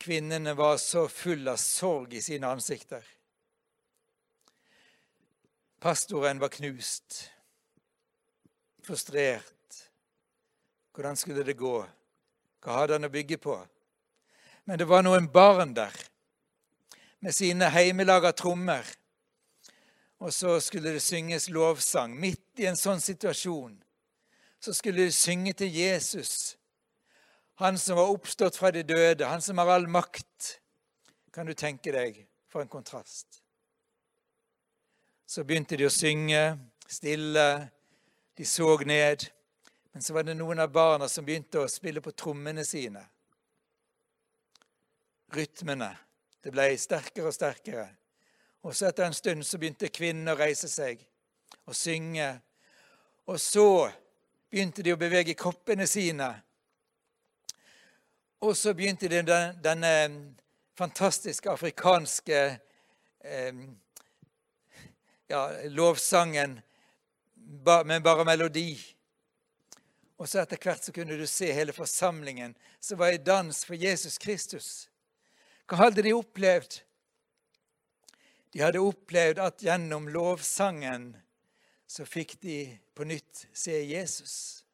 Kvinnene 0.00 0.54
var 0.56 0.76
så 0.80 1.06
full 1.08 1.48
av 1.48 1.60
sorg 1.60 2.14
i 2.16 2.22
sine 2.24 2.48
ansikter. 2.48 3.04
Pastoren 5.80 6.40
var 6.40 6.48
knust, 6.48 7.30
frustrert. 8.82 9.80
Hvordan 10.96 11.16
skulle 11.16 11.44
det 11.44 11.58
gå? 11.60 11.78
Hva 12.64 12.80
hadde 12.80 12.96
han 12.96 13.08
å 13.08 13.12
bygge 13.12 13.36
på? 13.38 13.56
Men 14.64 14.80
det 14.80 14.88
var 14.88 15.04
noen 15.04 15.28
barn 15.32 15.76
der 15.76 15.92
med 17.20 17.34
sine 17.36 17.68
heimelaga 17.70 18.32
trommer. 18.32 18.84
Og 20.18 20.32
så 20.32 20.60
skulle 20.60 20.94
det 20.94 21.02
synges 21.04 21.48
lovsang. 21.52 22.14
Midt 22.16 22.62
i 22.62 22.68
en 22.70 22.78
sånn 22.78 23.02
situasjon 23.02 23.76
så 24.66 24.72
skulle 24.74 25.04
de 25.04 25.12
synge 25.12 25.52
til 25.52 25.70
Jesus, 25.70 26.56
han 27.60 27.78
som 27.78 27.96
var 28.00 28.10
oppstått 28.10 28.56
fra 28.56 28.72
de 28.74 28.82
døde, 28.82 29.28
han 29.28 29.42
som 29.44 29.60
har 29.60 29.68
all 29.70 29.86
makt. 29.88 30.56
Kan 31.32 31.46
du 31.46 31.54
tenke 31.54 31.92
deg 31.92 32.18
for 32.50 32.64
en 32.64 32.68
kontrast? 32.72 33.40
Så 35.26 35.44
begynte 35.44 35.78
de 35.78 35.86
å 35.86 35.92
synge 35.92 36.40
stille, 36.88 37.68
de 38.36 38.44
så 38.44 38.76
ned. 38.84 39.28
Men 39.92 40.02
så 40.02 40.12
var 40.12 40.26
det 40.26 40.36
noen 40.36 40.60
av 40.60 40.72
barna 40.72 41.08
som 41.08 41.24
begynte 41.24 41.62
å 41.62 41.70
spille 41.70 42.02
på 42.04 42.12
trommene 42.12 42.64
sine. 42.64 43.00
Rytmene. 45.32 45.92
Det 46.44 46.52
ble 46.54 46.68
sterkere 46.78 47.30
og 47.30 47.34
sterkere. 47.34 47.88
Og 48.66 48.74
så 48.74 48.88
etter 48.88 49.06
en 49.06 49.14
stund 49.14 49.46
så 49.46 49.60
begynte 49.62 49.92
kvinnene 49.94 50.32
å 50.34 50.38
reise 50.40 50.66
seg 50.66 50.98
og 51.70 51.76
synge. 51.78 52.32
Og 53.30 53.38
så 53.38 53.66
begynte 54.50 54.82
de 54.82 54.90
å 54.90 54.98
bevege 54.98 55.36
kroppene 55.38 55.86
sine. 55.86 56.32
Og 58.42 58.56
så 58.58 58.74
begynte 58.74 59.06
de 59.06 59.20
den, 59.22 59.60
denne 59.62 59.92
fantastiske 60.74 61.50
afrikanske 61.50 62.40
eh, 63.22 63.60
ja, 65.30 65.42
lovsangen 65.70 66.58
med 67.86 68.02
bare 68.02 68.26
melodi. 68.26 68.72
Og 70.18 70.26
så 70.26 70.42
etter 70.42 70.58
hvert 70.58 70.82
så 70.82 70.96
kunne 70.96 71.14
du 71.14 71.26
se 71.30 71.52
hele 71.54 71.76
forsamlingen 71.76 72.58
som 72.82 72.98
var 72.98 73.14
i 73.14 73.22
dans 73.22 73.62
for 73.62 73.78
Jesus 73.78 74.18
Kristus. 74.18 74.88
Hva 75.70 75.84
hadde 75.86 76.02
de 76.02 76.18
opplevd? 76.18 76.80
De 78.56 78.62
hadde 78.64 78.80
opplevd 78.80 79.36
at 79.44 79.60
gjennom 79.60 80.06
lovsangen 80.08 81.10
så 81.84 82.06
fikk 82.08 82.38
de 82.40 82.54
på 82.96 83.04
nytt 83.04 83.42
se 83.52 83.74
Jesus. 83.84 84.64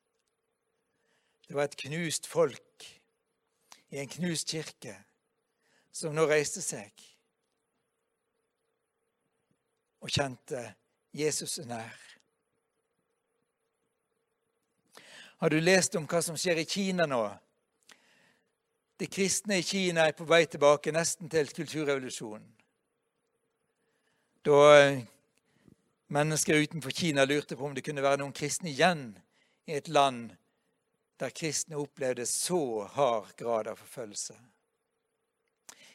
Det 1.49 1.57
var 1.59 1.67
et 1.67 1.75
knust 1.81 2.29
folk 2.31 2.87
i 3.91 3.99
en 3.99 4.13
knust 4.15 4.55
kirke 4.55 4.95
som 5.91 6.15
nå 6.15 6.29
reiste 6.31 6.63
seg 6.63 6.95
og 9.99 10.15
kjente 10.15 10.63
Jesus 11.19 11.59
er 11.65 11.71
nær. 11.75 12.01
Har 15.43 15.51
du 15.51 15.59
lest 15.59 15.99
om 15.99 16.07
hva 16.07 16.23
som 16.23 16.39
skjer 16.39 16.63
i 16.63 16.71
Kina 16.71 17.11
nå? 17.11 17.25
De 18.95 19.11
kristne 19.11 19.59
i 19.59 19.67
Kina 19.67 20.07
er 20.07 20.15
på 20.15 20.31
vei 20.31 20.45
tilbake 20.47 20.95
nesten 20.95 21.27
til 21.27 21.51
kulturrevolusjonen. 21.51 22.62
Da 24.43 24.79
eh, 24.79 25.03
mennesker 26.07 26.55
utenfor 26.55 26.91
Kina 26.91 27.25
lurte 27.25 27.57
på 27.57 27.67
om 27.67 27.75
det 27.75 27.85
kunne 27.87 28.03
være 28.03 28.19
noen 28.25 28.35
kristne 28.35 28.73
igjen 28.73 29.13
i 29.71 29.77
et 29.79 29.89
land 29.89 30.33
der 31.23 31.31
kristne 31.31 31.79
opplevde 31.79 32.27
så 32.27 32.83
hard 32.97 33.31
grad 33.39 33.69
av 33.71 33.79
forfølgelse. 33.79 34.35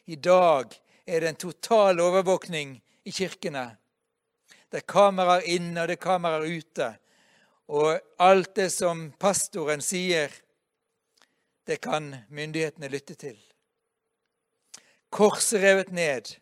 I 0.06 0.16
dag 0.16 0.72
er 1.06 1.22
det 1.22 1.30
en 1.34 1.42
total 1.44 2.00
overvåkning 2.00 2.78
i 3.04 3.12
kirkene. 3.12 3.66
Det 4.72 4.80
er 4.80 4.88
kameraer 4.96 5.44
inne 5.52 5.84
og 5.84 5.92
det 5.92 5.98
er 5.98 6.06
kameraer 6.08 6.48
ute. 6.48 6.90
Og 7.68 8.00
alt 8.24 8.56
det 8.56 8.70
som 8.72 9.10
pastoren 9.20 9.84
sier, 9.84 10.32
det 11.68 11.82
kan 11.84 12.14
myndighetene 12.32 12.88
lytte 12.88 13.20
til. 13.20 13.36
Korset 15.12 15.60
revet 15.60 15.92
ned, 15.92 16.38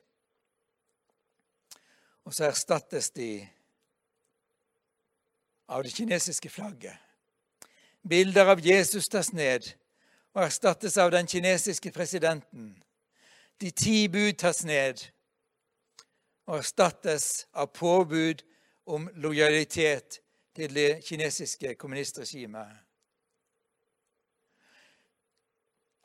og 2.26 2.34
så 2.34 2.50
erstattes 2.50 3.10
de 3.16 3.48
av 5.70 5.84
det 5.84 5.94
kinesiske 5.94 6.50
flagget. 6.50 6.98
Bilder 8.10 8.52
av 8.54 8.62
Jesus 8.66 9.10
tas 9.10 9.32
ned 9.34 9.72
og 10.34 10.44
erstattes 10.46 10.98
av 10.98 11.12
den 11.14 11.28
kinesiske 11.28 11.92
presidenten. 11.92 12.76
De 13.62 13.72
ti 13.72 14.08
bud 14.12 14.38
tas 14.42 14.64
ned 14.66 15.02
og 16.46 16.60
erstattes 16.60 17.48
av 17.54 17.72
påbud 17.74 18.44
om 18.86 19.10
lojalitet 19.16 20.20
til 20.56 20.74
det 20.76 21.06
kinesiske 21.06 21.76
kommunistregimet. 21.76 22.86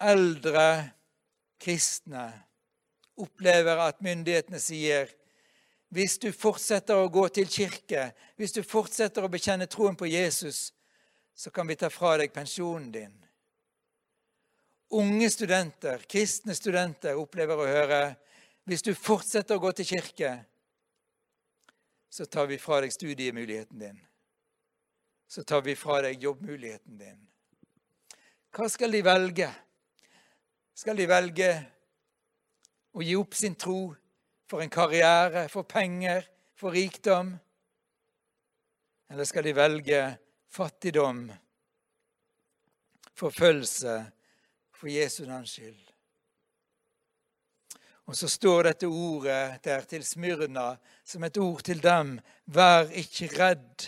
eldre 0.00 0.90
kristne 1.60 2.24
opplever 3.20 3.82
at 3.84 4.00
myndighetene 4.04 4.60
sier 4.62 5.10
hvis 5.90 6.18
du 6.22 6.30
fortsetter 6.32 6.98
å 6.98 7.10
gå 7.10 7.26
til 7.34 7.48
kirke, 7.50 8.10
hvis 8.38 8.54
du 8.54 8.62
fortsetter 8.66 9.26
å 9.26 9.30
bekjenne 9.30 9.66
troen 9.70 9.98
på 9.98 10.08
Jesus, 10.10 10.70
så 11.34 11.50
kan 11.50 11.66
vi 11.66 11.76
ta 11.78 11.90
fra 11.90 12.16
deg 12.20 12.32
pensjonen 12.34 12.90
din. 12.94 13.14
Unge 14.94 15.30
studenter, 15.30 16.02
kristne 16.10 16.54
studenter, 16.54 17.18
opplever 17.18 17.58
å 17.58 17.68
høre 17.68 18.02
hvis 18.66 18.84
du 18.86 18.92
fortsetter 18.94 19.56
å 19.56 19.62
gå 19.62 19.72
til 19.78 19.88
kirke, 19.94 20.34
så 22.10 22.26
tar 22.26 22.48
vi 22.50 22.58
fra 22.58 22.80
deg 22.82 22.94
studiemuligheten 22.94 23.82
din. 23.82 23.98
Så 25.30 25.42
tar 25.46 25.62
vi 25.62 25.76
fra 25.78 26.00
deg 26.02 26.22
jobbmuligheten 26.22 26.98
din. 26.98 27.18
Hva 28.50 28.66
skal 28.70 28.90
de 28.94 29.02
velge? 29.06 29.50
skal 30.80 30.96
de 30.96 31.04
velge 31.08 31.48
å 32.96 33.02
gi 33.04 33.16
opp 33.18 33.34
sin 33.36 33.56
tro 33.58 33.90
for 34.50 34.64
en 34.64 34.72
karriere, 34.72 35.46
for 35.48 35.62
penger, 35.62 36.26
for 36.58 36.74
rikdom? 36.74 37.36
Eller 39.10 39.24
skal 39.24 39.46
de 39.46 39.54
velge 39.54 40.00
fattigdom, 40.50 41.28
forfølgelse 43.14 43.94
for 44.74 44.90
Jesu 44.90 45.22
navns 45.28 45.54
skyld? 45.54 45.86
Og 48.10 48.16
så 48.18 48.26
står 48.28 48.66
dette 48.66 48.90
ordet 48.90 49.60
der 49.62 49.86
til 49.86 50.02
Smyrna 50.02 50.72
som 51.06 51.24
et 51.24 51.38
ord 51.38 51.62
til 51.62 51.78
dem. 51.82 52.16
Vær 52.50 52.90
ikke 52.90 53.28
redd 53.38 53.86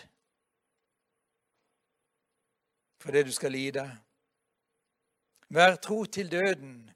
for 3.03 3.11
det 3.11 3.25
du 3.27 3.33
skal 3.35 3.51
lide. 3.51 3.83
Vær 5.51 5.75
tro 5.83 6.05
til 6.05 6.31
døden, 6.31 6.90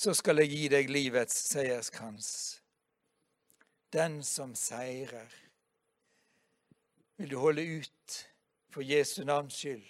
så 0.00 0.14
skal 0.16 0.40
jeg 0.40 0.48
gi 0.48 0.68
deg 0.72 0.88
livets 0.88 1.34
seierskrans. 1.50 2.28
Den 3.92 4.22
som 4.24 4.54
seirer. 4.56 5.28
Vil 7.20 7.34
du 7.34 7.36
holde 7.42 7.66
ut 7.82 8.14
for 8.72 8.86
Jesu 8.86 9.26
navns 9.28 9.58
skyld? 9.60 9.84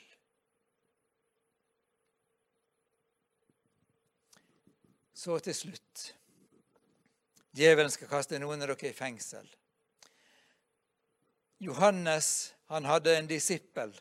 Så 5.14 5.38
til 5.46 5.54
slutt. 5.54 6.04
Djevelen 7.54 7.92
skal 7.94 8.10
kaste 8.10 8.40
noen 8.42 8.64
av 8.64 8.72
dere 8.72 8.90
i 8.90 8.96
fengsel. 8.96 9.46
Johannes 11.62 12.50
han 12.72 12.88
hadde 12.88 13.14
en 13.14 13.30
disippel 13.30 13.94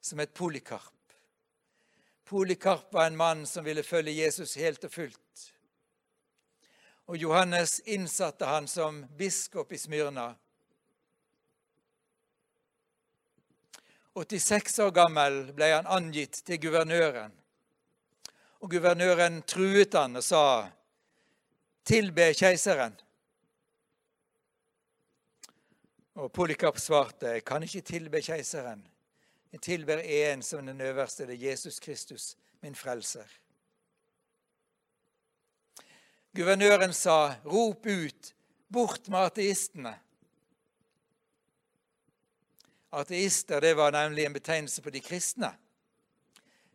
som 0.00 0.18
het 0.18 0.34
Polikarp. 0.34 1.03
Polikarp 2.24 2.92
var 2.92 3.06
en 3.06 3.16
mann 3.16 3.46
som 3.46 3.64
ville 3.64 3.82
følge 3.82 4.12
Jesus 4.12 4.54
helt 4.56 4.84
og 4.84 4.92
fullt. 4.92 5.42
Og 7.06 7.16
Johannes 7.20 7.80
innsatte 7.84 8.48
han 8.48 8.68
som 8.68 9.02
biskop 9.16 9.72
i 9.72 9.78
Smyrna. 9.78 10.30
86 14.14 14.78
år 14.78 14.92
gammel 14.94 15.40
ble 15.52 15.68
han 15.74 15.90
angitt 15.90 16.38
til 16.46 16.60
guvernøren. 16.62 17.32
Og 18.62 18.70
guvernøren 18.72 19.42
truet 19.42 19.92
han 19.92 20.16
og 20.16 20.24
sa, 20.24 20.70
'Tilbe 21.84 22.30
keiseren'. 22.32 22.96
Og 26.14 26.32
Polikarp 26.32 26.78
svarte, 26.78 27.26
'Jeg 27.26 27.44
kan 27.44 27.62
ikke 27.62 27.80
tilbe 27.80 28.22
keiseren.' 28.22 28.93
'Jeg 29.54 29.62
tilber 29.62 29.98
en 29.98 30.42
som 30.42 30.66
den 30.66 30.80
øverste, 30.80 31.26
det 31.26 31.34
er 31.34 31.50
Jesus 31.50 31.80
Kristus, 31.80 32.36
min 32.60 32.74
frelser.' 32.74 33.38
Guvernøren 36.36 36.92
sa, 36.92 37.34
'Rop 37.44 37.86
ut, 37.86 38.34
bort 38.72 39.08
med 39.08 39.18
ateistene.' 39.18 39.94
Ateister 42.92 43.60
det 43.60 43.76
var 43.76 43.90
nemlig 43.90 44.24
en 44.24 44.32
betegnelse 44.32 44.82
på 44.82 44.90
de 44.90 45.00
kristne, 45.00 45.54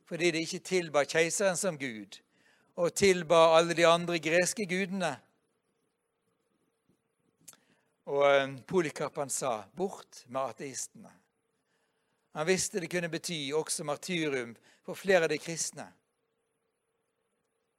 fordi 0.06 0.32
de 0.32 0.40
ikke 0.40 0.60
tilba 0.60 1.04
keiseren 1.04 1.58
som 1.58 1.78
gud 1.78 2.22
og 2.76 2.94
tilba 2.94 3.58
alle 3.58 3.74
de 3.74 3.88
andre 3.88 4.20
greske 4.20 4.66
gudene. 4.66 5.18
Og 8.06 8.36
eh, 8.36 9.28
sa 9.28 9.64
'bort 9.76 10.24
med 10.28 10.42
ateistene'. 10.42 11.19
Han 12.34 12.48
visste 12.48 12.80
det 12.80 12.92
kunne 12.92 13.10
bety 13.10 13.50
også 13.56 13.84
martyrum 13.84 14.56
for 14.86 14.98
flere 14.98 15.26
av 15.26 15.32
de 15.32 15.38
kristne. 15.42 15.88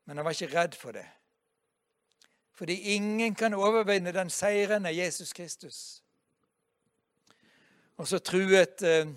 Men 0.05 0.19
han 0.19 0.27
var 0.27 0.35
ikke 0.35 0.55
redd 0.55 0.75
for 0.75 0.93
det. 0.93 1.07
Fordi 2.53 2.75
ingen 2.95 3.35
kan 3.35 3.55
overvinne 3.55 4.13
den 4.13 4.31
seirende 4.31 4.91
Jesus 4.93 5.33
Kristus. 5.33 6.03
Og 7.97 8.09
så 8.09 8.19
truet 8.19 8.83
eh, 8.83 9.09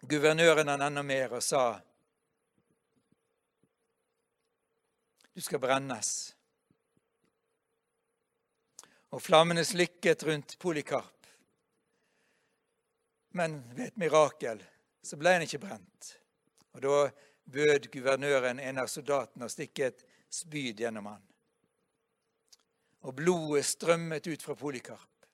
guvernøren 0.00 0.68
han 0.68 0.82
enda 0.82 1.02
mer 1.02 1.38
og 1.38 1.42
sa 1.44 1.80
Du 5.36 5.40
skal 5.44 5.60
brennes. 5.60 6.10
Og 9.12 9.20
flammene 9.22 9.64
slikket 9.64 10.24
rundt 10.24 10.58
Polikarp. 10.58 11.15
Men 13.36 13.58
ved 13.74 13.90
et 13.90 13.98
mirakel 14.00 14.62
så 15.04 15.18
ble 15.20 15.34
han 15.36 15.44
ikke 15.44 15.60
brent. 15.60 16.12
Og 16.72 16.82
da 16.84 16.94
bød 17.52 17.90
guvernøren 17.92 18.60
en 18.60 18.80
av 18.80 18.88
soldatene 18.90 19.46
å 19.46 19.52
stikke 19.52 19.90
et 19.90 20.04
spyd 20.32 20.80
gjennom 20.80 21.10
han. 21.10 21.20
Og 23.06 23.14
blodet 23.18 23.66
strømmet 23.68 24.26
ut 24.26 24.42
fra 24.42 24.56
Polikarp. 24.58 25.28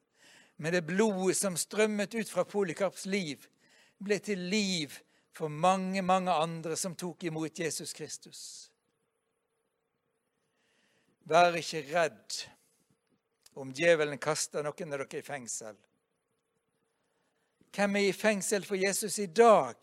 Men 0.58 0.74
det 0.74 0.82
blodet 0.86 1.38
som 1.38 1.56
strømmet 1.56 2.14
ut 2.14 2.28
fra 2.28 2.44
Polikarps 2.44 3.06
liv, 3.06 3.46
ble 4.02 4.18
til 4.18 4.42
liv 4.50 4.98
for 5.32 5.48
mange, 5.48 6.02
mange 6.02 6.34
andre 6.34 6.76
som 6.76 6.98
tok 6.98 7.24
imot 7.30 7.58
Jesus 7.58 7.94
Kristus. 7.96 8.42
Vær 11.24 11.54
ikke 11.56 11.86
redd 11.86 12.42
om 13.54 13.70
djevelen 13.72 14.18
kaster 14.18 14.66
noen 14.66 14.92
av 14.92 15.04
dere 15.04 15.22
i 15.22 15.24
fengsel. 15.24 15.78
Hvem 17.72 17.96
er 17.96 18.00
i 18.00 18.12
fengsel 18.12 18.64
for 18.68 18.76
Jesus 18.76 19.18
i 19.18 19.26
dag? 19.26 19.76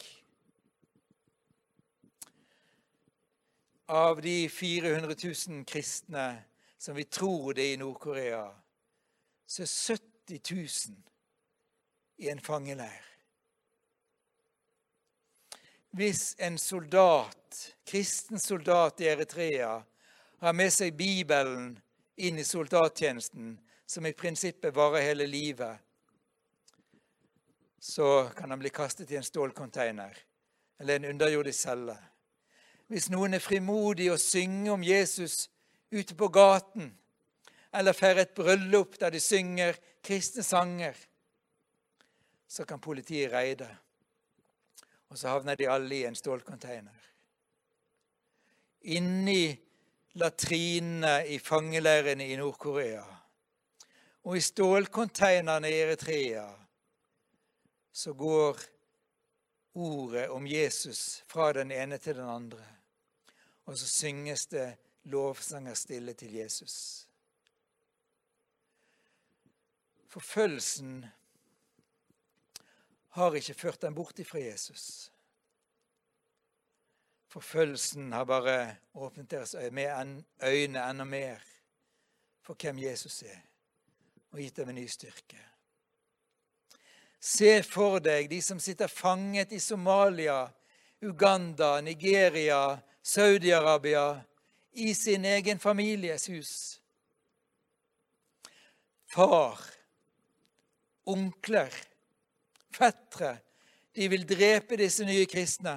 Av 3.88 4.22
de 4.22 4.50
400 4.50 5.16
000 5.48 5.66
kristne 5.66 6.44
som 6.78 6.96
vi 6.96 7.04
tror 7.04 7.54
det 7.54 7.66
er 7.66 7.74
i 7.74 7.80
Nord-Korea, 7.82 8.46
så 9.46 9.66
er 9.66 9.72
70 10.30 10.54
000 10.54 10.96
i 12.18 12.30
en 12.30 12.40
fangeleir. 12.40 13.06
Hvis 15.90 16.36
en 16.40 16.58
soldat, 16.58 17.76
kristen 17.86 18.40
soldat 18.40 19.02
i 19.02 19.10
Eritrea 19.10 19.80
har 20.40 20.54
med 20.54 20.70
seg 20.74 20.94
Bibelen 20.94 21.74
inn 22.22 22.38
i 22.38 22.46
soldattjenesten, 22.46 23.56
som 23.90 24.06
i 24.06 24.14
prinsippet 24.14 24.76
varer 24.76 25.10
hele 25.10 25.26
livet, 25.26 25.82
så 27.80 28.30
kan 28.36 28.50
han 28.50 28.60
bli 28.60 28.70
kastet 28.70 29.12
i 29.12 29.16
en 29.16 29.24
stålcontainer 29.24 30.18
eller 30.80 30.96
en 30.96 31.06
underjordisk 31.06 31.60
celle. 31.60 31.96
Hvis 32.88 33.10
noen 33.14 33.36
er 33.38 33.44
frimodig 33.44 34.10
og 34.12 34.20
synger 34.20 34.74
om 34.74 34.84
Jesus 34.84 35.50
ute 35.92 36.16
på 36.16 36.30
gaten, 36.34 36.92
eller 37.74 37.94
feirer 37.94 38.26
et 38.26 38.34
bryllup 38.36 38.98
der 39.00 39.14
de 39.14 39.20
synger 39.22 39.78
kristne 40.04 40.44
sanger, 40.44 40.96
så 42.48 42.66
kan 42.66 42.82
politiet 42.82 43.32
reide. 43.32 43.68
Og 45.10 45.18
så 45.18 45.30
havner 45.30 45.56
de 45.56 45.70
alle 45.70 45.96
i 45.96 46.06
en 46.06 46.18
stålcontainer. 46.18 46.98
Inni 48.82 49.54
latrinene 50.18 51.28
i 51.28 51.38
fangeleirene 51.40 52.26
i 52.26 52.38
Nord-Korea 52.40 53.04
og 54.24 54.38
i 54.38 54.42
stålkonteinerne 54.44 55.70
i 55.70 55.78
Eritrea 55.84 56.48
så 57.92 58.14
går 58.14 58.60
ordet 59.74 60.30
om 60.30 60.48
Jesus 60.48 61.24
fra 61.28 61.54
den 61.54 61.72
ene 61.72 61.98
til 61.98 62.16
den 62.16 62.30
andre. 62.30 62.66
Og 63.66 63.78
så 63.78 63.88
synges 63.88 64.46
det 64.46 64.78
lovsanger 65.04 65.74
stille 65.74 66.14
til 66.14 66.34
Jesus. 66.34 67.08
Forfølgelsen 70.08 71.06
har 73.10 73.34
ikke 73.34 73.54
ført 73.54 73.82
dem 73.82 73.96
bort 73.96 74.20
ifra 74.20 74.40
Jesus. 74.40 75.12
Forfølgelsen 77.28 78.12
har 78.12 78.24
bare 78.26 78.76
åpnet 78.94 79.32
deres 79.32 79.56
øyne 79.56 80.90
enda 80.90 81.04
mer 81.04 81.40
for 82.42 82.58
hvem 82.62 82.80
Jesus 82.80 83.22
er, 83.24 83.38
og 84.32 84.40
gitt 84.40 84.58
dem 84.58 84.70
en 84.70 84.76
ny 84.76 84.88
styrke. 84.90 85.38
Se 87.20 87.60
for 87.64 88.00
deg 88.00 88.30
de 88.32 88.40
som 88.42 88.60
sitter 88.60 88.88
fanget 88.88 89.52
i 89.52 89.60
Somalia, 89.60 90.48
Uganda, 91.02 91.82
Nigeria, 91.82 92.80
Saudi-Arabia, 93.04 94.22
i 94.72 94.94
sin 94.96 95.26
egen 95.26 95.60
families 95.60 96.30
hus. 96.30 96.54
Far 99.10 99.60
onkler, 101.10 101.74
fettere. 102.72 103.38
De 103.92 104.08
vil 104.08 104.28
drepe 104.28 104.78
disse 104.78 105.06
nye 105.06 105.26
kristne. 105.26 105.76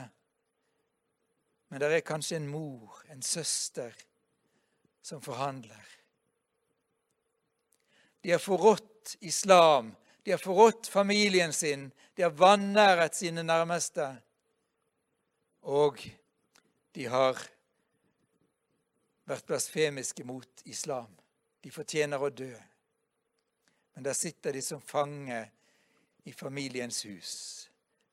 Men 1.72 1.80
det 1.80 1.88
er 1.88 2.04
kanskje 2.04 2.36
en 2.36 2.50
mor, 2.52 3.00
en 3.10 3.22
søster, 3.24 3.94
som 5.02 5.22
forhandler. 5.24 5.88
De 8.22 8.30
har 8.30 8.42
forrådt 8.42 9.16
islam, 9.24 9.94
de 10.22 10.30
har 10.30 10.38
forrådt 10.38 10.86
familien 10.88 11.52
sin, 11.52 11.90
de 12.14 12.22
har 12.22 12.30
vanæret 12.30 13.14
sine 13.14 13.42
nærmeste. 13.42 14.06
Og 15.62 15.98
de 16.94 17.06
har 17.06 17.38
vært 19.24 19.46
blasfemiske 19.46 20.24
mot 20.24 20.62
islam. 20.64 21.10
De 21.62 21.70
fortjener 21.70 22.22
å 22.22 22.30
dø. 22.30 22.52
Men 23.94 24.06
der 24.06 24.16
sitter 24.18 24.52
de 24.52 24.62
som 24.62 24.82
fange 24.82 25.44
i 26.24 26.32
familiens 26.32 27.04
hus. 27.06 27.34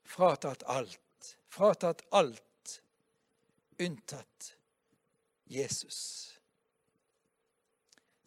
Fratatt 0.06 0.64
alt. 0.68 1.36
Fratatt 1.50 2.06
alt 2.12 2.44
unntatt 3.80 4.56
Jesus. 5.44 6.39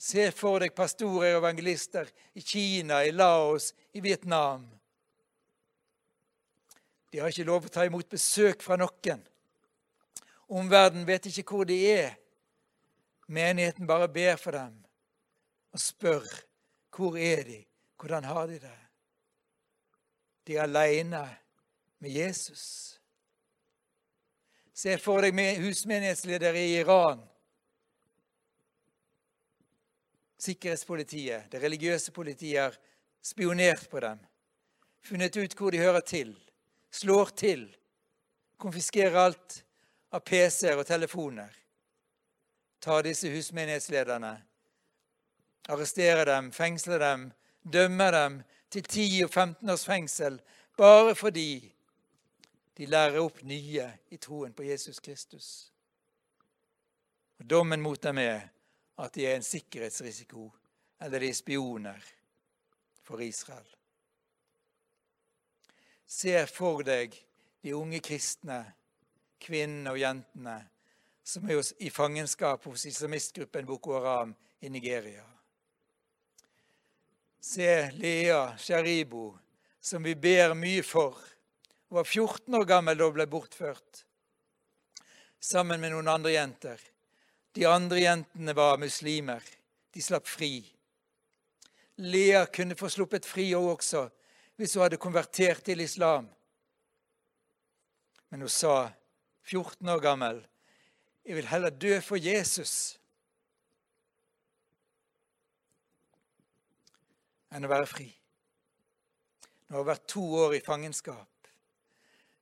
Se 0.02 0.30
for 0.34 0.58
deg 0.64 0.72
pastorer 0.74 1.36
og 1.36 1.44
evangelister 1.44 2.08
i 2.34 2.42
Kina, 2.42 3.04
i 3.06 3.12
Laos, 3.14 3.70
i 3.94 4.02
Vietnam. 4.02 4.64
De 7.12 7.20
har 7.20 7.30
ikke 7.30 7.46
lov 7.46 7.68
å 7.68 7.70
ta 7.70 7.84
imot 7.86 8.08
besøk 8.10 8.64
fra 8.64 8.78
noen. 8.80 9.22
Omverdenen 10.50 11.06
vet 11.06 11.28
ikke 11.30 11.44
hvor 11.46 11.68
de 11.68 11.78
er. 11.86 12.16
Menigheten 13.30 13.86
bare 13.86 14.10
ber 14.10 14.40
for 14.40 14.58
dem 14.58 14.80
og 15.72 15.80
spør 15.80 16.26
hvor 16.92 17.14
er 17.16 17.46
de? 17.46 17.60
Hvordan 17.96 18.26
har 18.28 18.50
de 18.50 18.58
det? 18.60 18.78
De 20.44 20.56
er 20.58 20.66
aleine 20.66 21.22
med 22.02 22.10
Jesus. 22.10 22.98
Se 24.74 24.98
for 24.98 25.22
deg 25.22 25.38
husmenighetsledere 25.62 26.58
i 26.58 26.80
Iran. 26.82 27.22
Sikkerhetspolitiet, 30.42 31.50
det 31.52 31.62
religiøse 31.62 32.12
politiet, 32.12 32.60
har 32.62 32.78
spionert 33.22 33.88
på 33.90 34.00
dem. 34.02 34.18
Funnet 35.02 35.36
ut 35.36 35.54
hvor 35.58 35.70
de 35.70 35.78
hører 35.78 36.00
til. 36.00 36.34
Slår 36.90 37.34
til. 37.38 37.66
Konfiskerer 38.58 39.18
alt 39.24 39.60
av 40.10 40.24
PC-er 40.26 40.78
og 40.82 40.86
telefoner. 40.86 41.50
Tar 42.82 43.06
disse 43.06 43.30
husmenighetslederne 43.30 44.40
Arresterer 45.68 46.24
dem, 46.24 46.52
fengsler 46.52 46.98
dem, 46.98 47.32
dømmer 47.62 48.10
dem 48.10 48.42
til 48.70 48.82
10 48.82 49.24
og 49.24 49.30
15 49.30 49.70
års 49.70 49.84
fengsel 49.86 50.40
bare 50.76 51.14
fordi 51.14 51.74
de 52.78 52.86
lærer 52.86 53.20
opp 53.22 53.42
nye 53.46 53.86
i 54.10 54.16
troen 54.16 54.52
på 54.52 54.64
Jesus 54.66 54.98
Kristus. 54.98 55.70
Og 57.38 57.50
Dommen 57.50 57.80
mot 57.80 58.02
dem 58.02 58.18
er 58.18 58.48
at 58.98 59.14
de 59.14 59.26
er 59.26 59.38
en 59.38 59.46
sikkerhetsrisiko, 59.46 60.50
eller 61.00 61.20
de 61.22 61.30
er 61.30 61.36
spioner 61.36 62.04
for 63.02 63.22
Israel. 63.22 63.68
Se 66.06 66.34
for 66.46 66.84
deg 66.84 67.14
de 67.62 67.74
unge 67.74 68.02
kristne, 68.04 68.60
kvinnene 69.42 69.94
og 69.94 70.00
jentene, 70.00 70.58
som 71.24 71.46
er 71.48 71.62
i 71.82 71.90
fangenskap 71.90 72.66
hos 72.66 72.84
islamistgruppen 72.90 73.66
Boko 73.66 73.94
Haram 73.96 74.34
i 74.60 74.68
Nigeria. 74.70 75.24
Se 77.42 77.90
Lea 77.96 78.56
Sharibo, 78.58 79.32
som 79.80 80.02
vi 80.02 80.14
ber 80.14 80.54
mye 80.54 80.82
for. 80.86 81.18
Hun 81.88 81.98
var 81.98 82.06
14 82.06 82.54
år 82.54 82.66
gammel 82.68 82.98
da 82.98 83.08
hun 83.08 83.16
ble 83.16 83.26
bortført, 83.30 84.04
sammen 85.42 85.80
med 85.82 85.94
noen 85.94 86.10
andre 86.12 86.36
jenter. 86.36 86.91
De 87.52 87.66
andre 87.68 88.00
jentene 88.00 88.54
var 88.56 88.78
muslimer. 88.80 89.42
De 89.92 90.02
slapp 90.02 90.28
fri. 90.28 90.62
Lea 91.96 92.46
kunne 92.46 92.76
få 92.78 92.88
sluppet 92.88 93.28
fri 93.28 93.50
også 93.54 94.08
hvis 94.56 94.74
hun 94.76 94.84
hadde 94.84 95.00
konvertert 95.00 95.62
til 95.64 95.80
islam. 95.80 96.28
Men 98.30 98.44
hun 98.44 98.52
sa, 98.52 98.92
14 99.42 99.88
år 99.88 100.00
gammel, 100.00 100.46
'Jeg 101.24 101.36
vil 101.36 101.46
heller 101.46 101.70
dø 101.70 102.00
for 102.00 102.16
Jesus' 102.16 102.98
enn 107.52 107.64
å 107.64 107.68
være 107.68 107.86
fri. 107.86 108.08
Nå 109.68 109.76
har 109.76 109.84
hun 109.84 109.90
vært 109.90 110.08
to 110.08 110.22
år 110.44 110.54
i 110.56 110.64
fangenskap. 110.64 111.28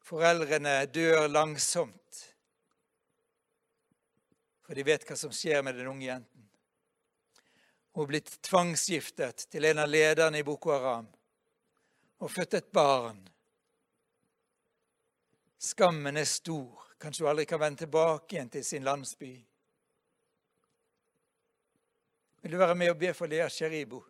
Foreldrene 0.07 0.87
dør 0.87 1.27
langsomt, 1.29 2.00
for 4.71 4.79
de 4.79 4.85
vet 4.87 5.03
hva 5.03 5.17
som 5.19 5.33
skjer 5.35 5.65
med 5.67 5.75
den 5.75 5.89
unge 5.91 6.05
jenten. 6.05 6.43
Hun 7.91 8.05
er 8.05 8.11
blitt 8.13 8.29
tvangsgiftet 8.47 9.49
til 9.51 9.67
en 9.67 9.81
av 9.83 9.91
lederne 9.91 10.39
i 10.39 10.45
Boko 10.47 10.71
Haram 10.71 11.09
og 12.23 12.31
født 12.31 12.55
et 12.55 12.69
barn. 12.71 13.19
Skammen 15.59 16.23
er 16.23 16.31
stor. 16.31 16.87
Kanskje 17.03 17.27
hun 17.27 17.33
aldri 17.33 17.49
kan 17.51 17.59
vende 17.65 17.83
tilbake 17.83 18.37
igjen 18.37 18.55
til 18.55 18.63
sin 18.69 18.87
landsby. 18.87 19.33
Vil 22.39 22.55
du 22.55 22.63
være 22.63 22.79
med 22.79 22.95
og 22.95 23.03
be 23.03 23.11
for 23.11 23.27
Lea 23.27 23.51
Sheribo? 23.51 24.05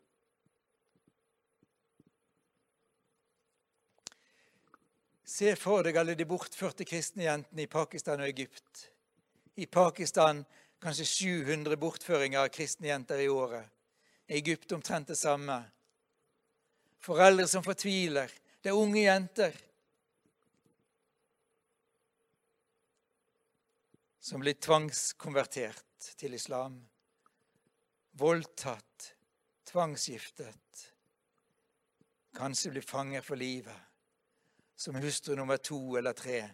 Se 5.25 5.57
for 5.57 5.89
deg 5.89 5.97
alle 5.97 6.21
de 6.21 6.29
bortførte 6.29 6.85
kristne 6.85 7.31
jentene 7.31 7.65
i 7.65 7.77
Pakistan 7.81 8.21
og 8.21 8.29
Egypt. 8.29 8.90
I 9.55 9.67
Pakistan 9.67 10.45
kanskje 10.81 11.05
700 11.05 11.77
bortføringer 11.77 12.45
av 12.45 12.53
kristne 12.55 12.89
jenter 12.89 13.19
i 13.19 13.29
året. 13.29 13.67
I 14.27 14.39
Egypt 14.39 14.73
omtrent 14.73 15.09
det 15.09 15.19
samme. 15.19 15.63
Foreldre 17.01 17.49
som 17.49 17.65
fortviler. 17.65 18.31
Det 18.63 18.71
er 18.71 18.79
unge 18.79 19.03
jenter 19.03 19.57
som 24.21 24.41
blir 24.41 24.55
tvangskonvertert 24.61 26.13
til 26.21 26.37
islam. 26.37 26.77
Voldtatt, 28.21 29.15
tvangsgiftet. 29.67 30.85
Kanskje 32.37 32.77
blir 32.77 32.87
fanger 32.87 33.25
for 33.27 33.41
livet 33.41 33.89
som 34.81 34.95
hustru 34.95 35.35
nummer 35.37 35.57
to 35.57 35.97
eller 35.99 36.13
tre. 36.13 36.45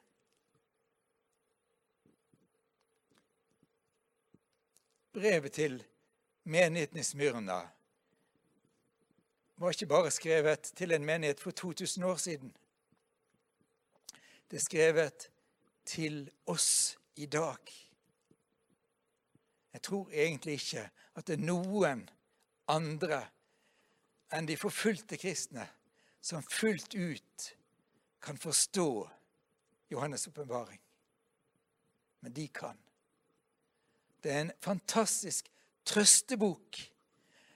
Brevet 5.16 5.52
til 5.52 5.79
menigheten 6.44 6.98
i 7.00 7.02
Smyrna 7.02 7.62
var 9.57 9.72
ikke 9.72 9.87
bare 9.88 10.11
skrevet 10.12 10.68
til 10.76 10.92
en 10.92 11.05
menighet 11.05 11.40
for 11.40 11.50
2000 11.50 12.05
år 12.05 12.16
siden. 12.16 12.57
Det 14.50 14.57
er 14.57 14.61
skrevet 14.61 15.31
til 15.85 16.31
oss 16.46 16.98
i 17.14 17.26
dag. 17.26 17.72
Jeg 19.72 19.83
tror 19.83 20.11
egentlig 20.12 20.52
ikke 20.52 20.90
at 21.14 21.26
det 21.26 21.38
er 21.40 21.48
noen 21.48 22.05
andre 22.68 23.24
enn 24.37 24.52
de 24.52 24.61
forfulgte 24.61 25.16
kristne 25.16 25.64
som 26.20 26.44
fullt 26.44 26.92
ut 26.92 27.52
kan 28.20 28.37
forstå 28.37 29.09
Johannes' 29.92 30.29
åpenbaring. 30.29 30.81
Men 32.20 32.33
de 32.33 32.48
kan. 32.48 32.86
Det 34.26 34.32
er 34.34 34.40
en 34.40 34.52
fantastisk 34.58 35.46
trøstebok. 35.86 36.76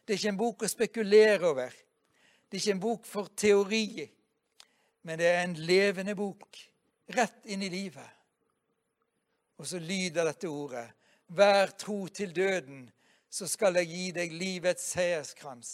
Det 0.06 0.14
er 0.14 0.18
ikke 0.20 0.30
en 0.30 0.36
bok 0.38 0.60
å 0.62 0.68
spekulere 0.70 1.48
over. 1.48 1.72
Det 2.46 2.54
er 2.54 2.60
ikke 2.60 2.74
en 2.76 2.82
bok 2.84 3.08
for 3.10 3.30
teori, 3.34 4.04
men 5.02 5.18
det 5.18 5.26
er 5.26 5.40
en 5.42 5.56
levende 5.66 6.14
bok 6.14 6.60
rett 7.16 7.50
inn 7.50 7.64
i 7.66 7.72
livet. 7.74 8.06
Og 9.58 9.66
så 9.66 9.82
lyder 9.82 10.30
dette 10.30 10.46
ordet. 10.46 10.86
Vær 11.34 11.74
tro 11.74 12.04
til 12.06 12.30
døden, 12.38 12.86
så 13.26 13.50
skal 13.50 13.80
jeg 13.80 13.90
gi 13.90 14.06
deg 14.20 14.38
livets 14.38 14.86
seierskrans. 14.94 15.72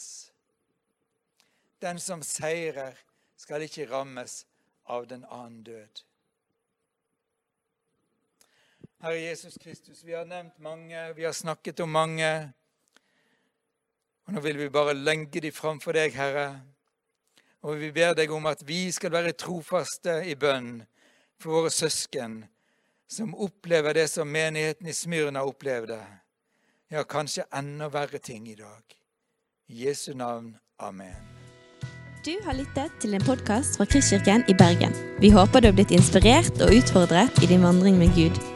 Den 1.85 2.01
som 2.01 2.25
seirer, 2.25 2.97
skal 3.37 3.69
ikke 3.69 3.85
rammes 3.93 4.47
av 4.89 5.05
den 5.13 5.29
annen 5.29 5.61
død. 5.61 6.07
Herre 9.07 9.19
Jesus 9.19 9.59
Kristus, 9.63 10.05
vi 10.05 10.15
har 10.15 10.25
nevnt 10.25 10.59
mange, 10.59 11.13
vi 11.13 11.25
har 11.25 11.33
snakket 11.33 11.81
om 11.81 11.91
mange. 11.95 12.49
Og 14.27 14.35
nå 14.35 14.41
vil 14.43 14.59
vi 14.59 14.67
bare 14.69 14.97
lenge 14.99 15.39
de 15.45 15.53
framfor 15.55 15.95
deg, 15.95 16.11
Herre. 16.19 16.49
Og 17.63 17.79
vi 17.79 17.93
ber 17.95 18.17
deg 18.19 18.33
om 18.35 18.49
at 18.51 18.65
vi 18.67 18.89
skal 18.91 19.13
være 19.15 19.37
trofaste 19.39 20.17
i 20.27 20.35
bønn 20.35 20.81
for 21.39 21.61
våre 21.61 21.71
søsken 21.71 22.41
som 23.07 23.37
opplever 23.47 23.95
det 23.95 24.09
som 24.11 24.27
menigheten 24.27 24.91
i 24.91 24.97
Smyrna 24.97 25.47
opplevde. 25.47 26.01
Ja, 26.91 27.07
kanskje 27.07 27.47
enda 27.55 27.87
verre 27.87 28.19
ting 28.19 28.51
i 28.51 28.59
dag. 28.59 28.99
I 29.71 29.87
Jesu 29.87 30.17
navn. 30.19 30.57
Amen. 30.83 31.15
Du 32.27 32.35
har 32.43 32.59
lyttet 32.59 32.99
til 32.99 33.15
en 33.15 33.23
podkast 33.23 33.79
fra 33.79 33.87
Kristkirken 33.87 34.43
i 34.51 34.59
Bergen. 34.59 34.99
Vi 35.23 35.31
håper 35.31 35.63
du 35.63 35.71
har 35.71 35.79
blitt 35.79 35.95
inspirert 35.95 36.59
og 36.59 36.75
utfordret 36.75 37.43
i 37.47 37.55
din 37.55 37.63
vandring 37.63 38.03
med 38.03 38.11
Gud. 38.19 38.56